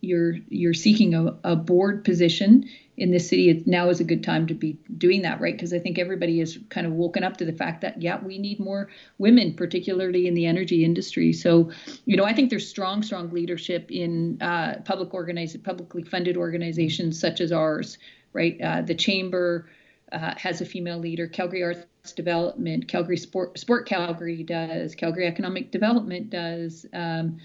[0.00, 2.64] you're you're seeking a, a board position
[2.96, 5.54] in this city, now is a good time to be doing that, right?
[5.54, 8.38] Because I think everybody is kind of woken up to the fact that, yeah, we
[8.38, 8.88] need more
[9.18, 11.32] women, particularly in the energy industry.
[11.32, 11.70] So,
[12.06, 17.20] you know, I think there's strong, strong leadership in uh, public organized, publicly funded organizations
[17.20, 17.98] such as ours,
[18.32, 18.58] right?
[18.62, 19.68] Uh, the chamber
[20.12, 21.26] uh, has a female leader.
[21.26, 24.94] Calgary Arts Development, Calgary Sport, Sport Calgary does.
[24.94, 26.86] Calgary Economic Development does.
[26.94, 27.38] Um,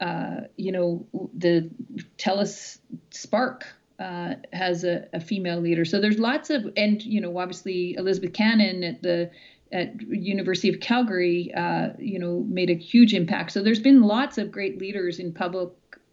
[0.00, 1.70] uh, you know, the
[2.18, 2.78] TELUS
[3.10, 3.66] Spark
[3.98, 5.84] uh, has a, a, female leader.
[5.84, 9.30] So there's lots of, and you know, obviously Elizabeth Cannon at the
[9.72, 13.52] at University of Calgary, uh, you know, made a huge impact.
[13.52, 15.70] So there's been lots of great leaders in public.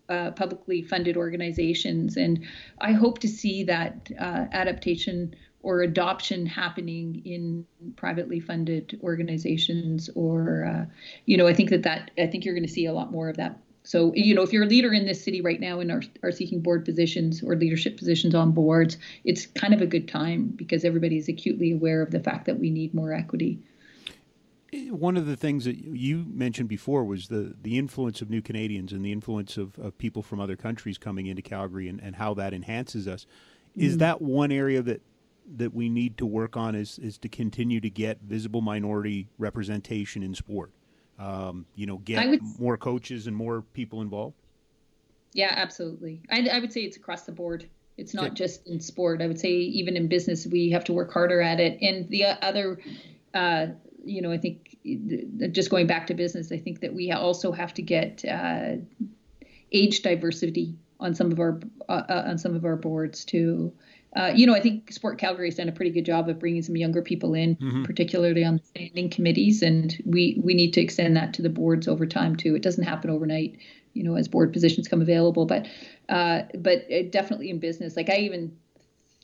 [0.10, 2.46] Uh, publicly funded organizations, and
[2.82, 7.66] I hope to see that uh, adaptation or adoption happening in
[7.96, 10.10] privately funded organizations.
[10.14, 10.86] Or, uh,
[11.26, 13.30] you know, I think that that I think you're going to see a lot more
[13.30, 15.92] of that so, you know, if you're a leader in this city right now and
[15.92, 20.08] are, are seeking board positions or leadership positions on boards, it's kind of a good
[20.08, 23.60] time because everybody is acutely aware of the fact that we need more equity.
[24.90, 28.94] One of the things that you mentioned before was the, the influence of new Canadians
[28.94, 32.34] and the influence of, of people from other countries coming into Calgary and, and how
[32.36, 33.28] that enhances us.
[33.76, 35.02] Is mm that one area that
[35.58, 40.24] that we need to work on is, is to continue to get visible minority representation
[40.24, 40.72] in sport?
[41.20, 44.36] Um, you know, get would, more coaches and more people involved?
[45.34, 46.22] Yeah, absolutely.
[46.30, 47.68] I, I would say it's across the board.
[47.98, 49.22] It's not just in sport.
[49.22, 51.80] I would say even in business, we have to work harder at it.
[51.82, 52.80] And the other,
[53.34, 53.68] uh,
[54.04, 54.78] you know, I think
[55.52, 58.78] just going back to business, I think that we also have to get uh,
[59.72, 61.60] age diversity on some of our
[61.90, 63.74] uh, uh on some of our boards too
[64.16, 66.62] uh, you know, I think Sport Calgary has done a pretty good job of bringing
[66.62, 67.84] some younger people in, mm-hmm.
[67.84, 71.88] particularly on the standing committees, and we we need to extend that to the boards
[71.88, 72.56] over time too.
[72.56, 73.58] It doesn't happen overnight,
[73.94, 75.68] you know, as board positions come available, but
[76.10, 77.96] uh, but definitely in business.
[77.96, 78.56] Like I even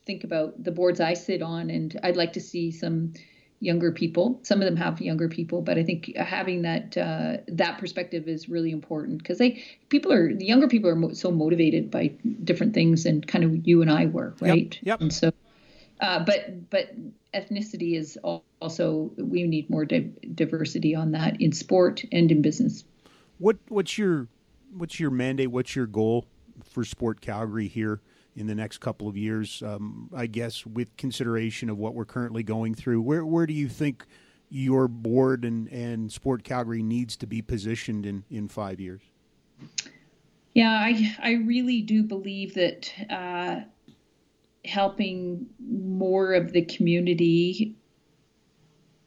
[0.05, 3.13] think about the boards I sit on, and I'd like to see some
[3.59, 4.39] younger people.
[4.43, 8.47] Some of them have younger people, but I think having that uh, that perspective is
[8.47, 12.07] really important because they people are the younger people are mo- so motivated by
[12.43, 14.77] different things, and kind of you and I were right.
[14.81, 14.83] Yep.
[14.83, 15.01] yep.
[15.01, 15.31] And so,
[15.99, 16.89] uh, but but
[17.33, 18.17] ethnicity is
[18.61, 22.83] also we need more di- diversity on that in sport and in business.
[23.37, 24.27] What what's your
[24.71, 25.51] what's your mandate?
[25.51, 26.25] What's your goal
[26.69, 28.01] for Sport Calgary here?
[28.35, 29.61] in the next couple of years.
[29.61, 33.67] Um, I guess with consideration of what we're currently going through, where where do you
[33.67, 34.05] think
[34.49, 39.01] your board and, and Sport Calgary needs to be positioned in, in five years?
[40.53, 43.61] Yeah, I I really do believe that uh,
[44.65, 47.75] helping more of the community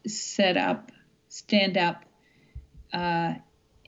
[0.07, 0.93] set up,
[1.29, 2.05] stand up,
[2.93, 3.35] uh,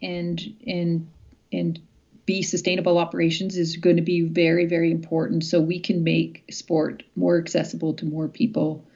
[0.03, 1.09] and and
[1.53, 1.81] and
[2.27, 7.03] be sustainable operations is going to be very, very important so we can make sport
[7.17, 8.87] more accessible to more people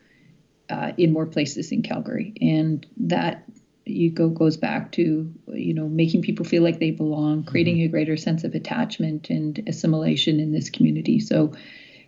[0.70, 2.34] uh, in more places in Calgary.
[2.40, 3.44] And that
[3.84, 7.86] you go goes back to you know making people feel like they belong, creating mm-hmm.
[7.86, 11.20] a greater sense of attachment and assimilation in this community.
[11.20, 11.54] So,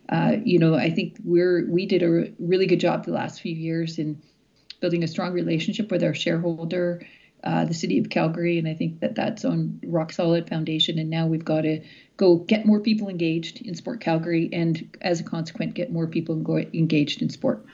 [0.08, 3.54] uh, you know, I think we're we did a really good job the last few
[3.54, 4.20] years in
[4.80, 7.06] building a strong relationship with our shareholder
[7.44, 10.98] uh, the city of Calgary, and I think that that's on rock solid foundation.
[10.98, 11.80] And now we've got to
[12.16, 16.34] go get more people engaged in Sport Calgary, and as a consequence, get more people
[16.74, 17.64] engaged in sport.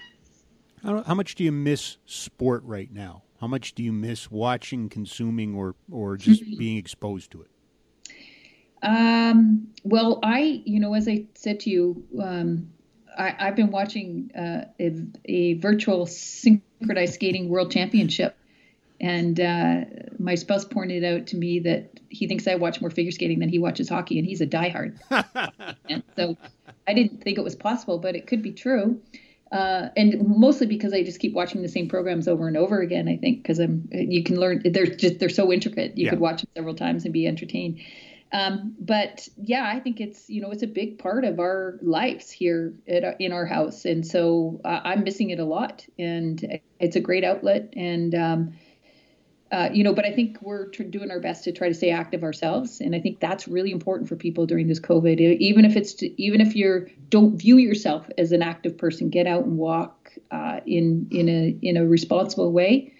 [0.82, 3.22] How, how much do you miss sport right now?
[3.40, 7.50] How much do you miss watching, consuming, or or just being exposed to it?
[8.82, 12.70] Um, well, I, you know, as I said to you, um,
[13.18, 14.94] I, have been watching uh, a,
[15.24, 18.36] a virtual synchronized skating world championship
[19.00, 19.84] and uh,
[20.18, 23.48] my spouse pointed out to me that he thinks I watch more figure skating than
[23.48, 24.98] he watches hockey, and he's a diehard.
[25.88, 26.36] and so
[26.86, 29.00] I didn't think it was possible, but it could be true.
[29.52, 33.08] Uh, and mostly because I just keep watching the same programs over and over again.
[33.08, 35.96] I think because I'm you can learn they're just they're so intricate.
[35.96, 36.10] You yeah.
[36.10, 37.80] could watch them several times and be entertained.
[38.32, 42.30] Um, but yeah, I think it's you know it's a big part of our lives
[42.30, 45.86] here at, in our house, and so uh, I'm missing it a lot.
[45.96, 48.52] And it's a great outlet, and um,
[49.52, 51.90] uh, you know, but I think we're tr- doing our best to try to stay
[51.90, 55.20] active ourselves, and I think that's really important for people during this COVID.
[55.20, 59.28] Even if it's to, even if you're don't view yourself as an active person, get
[59.28, 62.92] out and walk uh, in in a in a responsible way,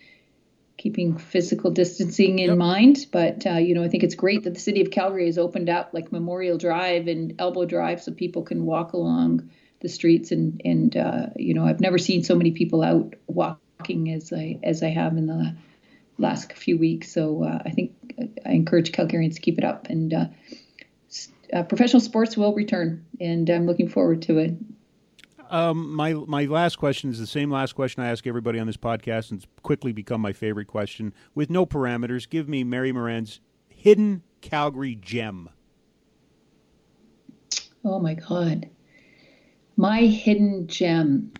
[0.76, 2.59] keeping physical distancing in yep.
[2.59, 3.07] mind.
[3.11, 5.68] But uh, you know, I think it's great that the city of Calgary has opened
[5.68, 10.30] up like Memorial Drive and Elbow Drive, so people can walk along the streets.
[10.30, 14.61] And and uh, you know, I've never seen so many people out walking as I
[14.62, 15.57] as I have in the
[16.19, 17.12] last few weeks.
[17.12, 17.93] So uh, I think
[18.45, 19.89] I encourage Calgarians to keep it up.
[19.89, 20.27] And uh,
[21.53, 24.55] uh, professional sports will return, and I'm looking forward to it.
[25.49, 28.77] Um, my my last question is the same last question I ask everybody on this
[28.77, 31.14] podcast, and it's quickly become my favorite question.
[31.37, 35.49] With no parameters, give me Mary Moran's hidden Calgary gem.
[37.85, 38.69] Oh my God,
[39.77, 41.33] my hidden gem.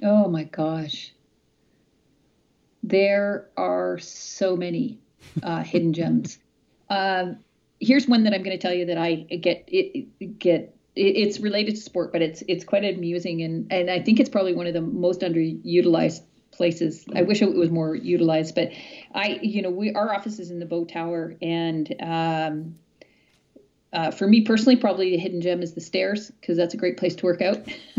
[0.00, 1.12] Oh my gosh
[2.88, 4.98] there are so many
[5.42, 6.38] uh, hidden gems.
[6.90, 7.34] Uh,
[7.80, 10.74] here's one that I'm going to tell you that I get it, get.
[10.96, 14.54] it's related to sport, but it's it's quite amusing and and I think it's probably
[14.54, 17.04] one of the most underutilized places.
[17.14, 18.70] I wish it was more utilized, but
[19.14, 21.94] I you know we our office is in the Bow Tower and.
[22.00, 22.78] Um,
[23.90, 26.98] uh, for me personally, probably the hidden gem is the stairs because that's a great
[26.98, 27.58] place to work out.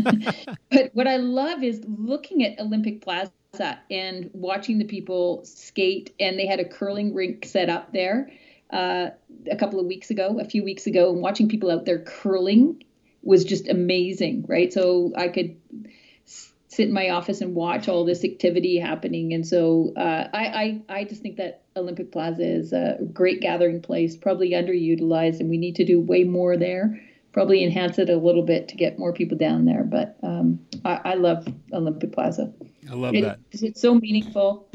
[0.70, 6.14] but what I love is looking at Olympic Plaza and watching the people skate.
[6.20, 8.30] And they had a curling rink set up there
[8.72, 9.10] uh,
[9.50, 12.84] a couple of weeks ago, a few weeks ago, and watching people out there curling
[13.22, 14.72] was just amazing, right?
[14.72, 15.56] So I could
[16.68, 19.34] sit in my office and watch all this activity happening.
[19.34, 23.82] And so uh, I, I, I just think that Olympic Plaza is a great gathering
[23.82, 27.00] place, probably underutilized, and we need to do way more there.
[27.32, 29.84] Probably enhance it a little bit to get more people down there.
[29.84, 32.52] But um, I, I love Olympic Plaza.
[32.90, 33.38] I love it, that.
[33.52, 34.68] It's so meaningful,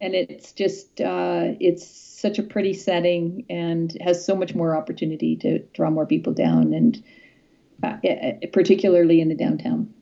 [0.00, 5.36] and it's just uh, it's such a pretty setting and has so much more opportunity
[5.36, 7.02] to draw more people down, and
[7.82, 7.96] uh,
[8.52, 9.92] particularly in the downtown.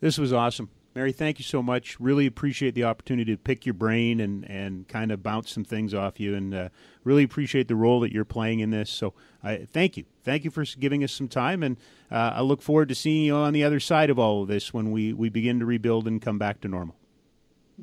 [0.00, 0.70] This was awesome.
[0.98, 2.00] Mary, thank you so much.
[2.00, 5.94] Really appreciate the opportunity to pick your brain and, and kind of bounce some things
[5.94, 6.70] off you, and uh,
[7.04, 8.90] really appreciate the role that you're playing in this.
[8.90, 10.06] So, uh, thank you.
[10.24, 11.76] Thank you for giving us some time, and
[12.10, 14.74] uh, I look forward to seeing you on the other side of all of this
[14.74, 16.96] when we, we begin to rebuild and come back to normal.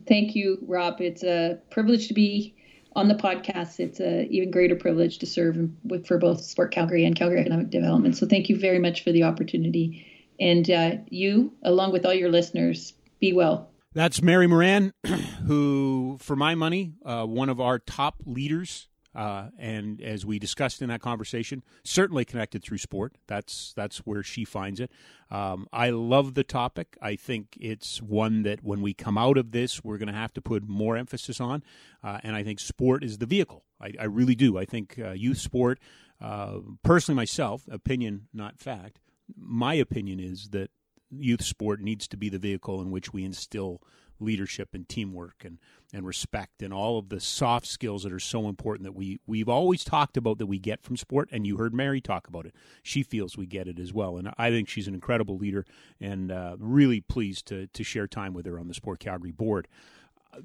[0.06, 1.00] Thank you, Rob.
[1.00, 2.54] It's a privilege to be
[2.98, 3.80] on the podcast.
[3.80, 7.70] It's an even greater privilege to serve with, for both Sport Calgary and Calgary Economic
[7.70, 8.18] Development.
[8.18, 10.06] So, thank you very much for the opportunity.
[10.38, 13.70] And uh, you, along with all your listeners, be well.
[13.94, 14.94] That's Mary Moran,
[15.46, 20.82] who, for my money, uh, one of our top leaders uh, and as we discussed
[20.82, 23.18] in that conversation, certainly connected through sport.
[23.28, 24.92] That's that's where she finds it.
[25.32, 26.98] Um, I love the topic.
[27.02, 30.34] I think it's one that when we come out of this, we're going to have
[30.34, 31.64] to put more emphasis on.
[32.04, 33.64] Uh, and I think sport is the vehicle.
[33.80, 34.58] I, I really do.
[34.58, 35.80] I think uh, youth sport,
[36.22, 39.00] uh, personally myself, opinion not fact.
[39.38, 40.72] My opinion is that
[41.10, 43.82] youth sport needs to be the vehicle in which we instill
[44.20, 45.60] leadership and teamwork and,
[45.94, 49.50] and respect and all of the soft skills that are so important that we, we've
[49.50, 51.30] always talked about that we get from sport.
[51.32, 52.56] And you heard Mary talk about it.
[52.82, 54.18] She feels we get it as well.
[54.18, 55.66] And I think she's an incredible leader
[56.00, 59.68] and uh, really pleased to, to share time with her on the Sport Calgary board.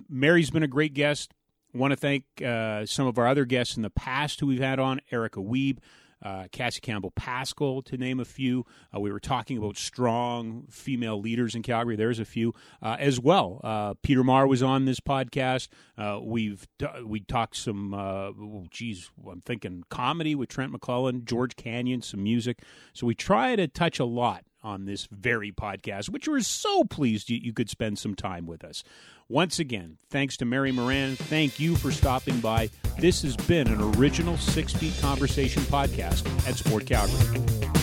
[0.08, 1.32] Mary's been a great guest.
[1.72, 4.80] Want to thank uh, some of our other guests in the past who we've had
[4.80, 5.78] on Erica Wiebe,
[6.22, 8.64] uh, Cassie Campbell Pascall, to name a few.
[8.94, 11.96] Uh, we were talking about strong female leaders in Calgary.
[11.96, 13.60] There's a few uh, as well.
[13.62, 15.68] Uh, Peter Marr was on this podcast.
[15.96, 16.66] Uh, we've
[17.04, 17.94] we talked some.
[17.94, 22.62] Uh, oh, geez, I'm thinking comedy with Trent McClellan, George Canyon, some music.
[22.92, 27.30] So we try to touch a lot on this very podcast, which we're so pleased
[27.30, 28.82] you, you could spend some time with us.
[29.30, 31.14] Once again, thanks to Mary Moran.
[31.14, 32.68] Thank you for stopping by.
[32.98, 37.79] This has been an original Six Feet Conversation podcast at Sport Calgary.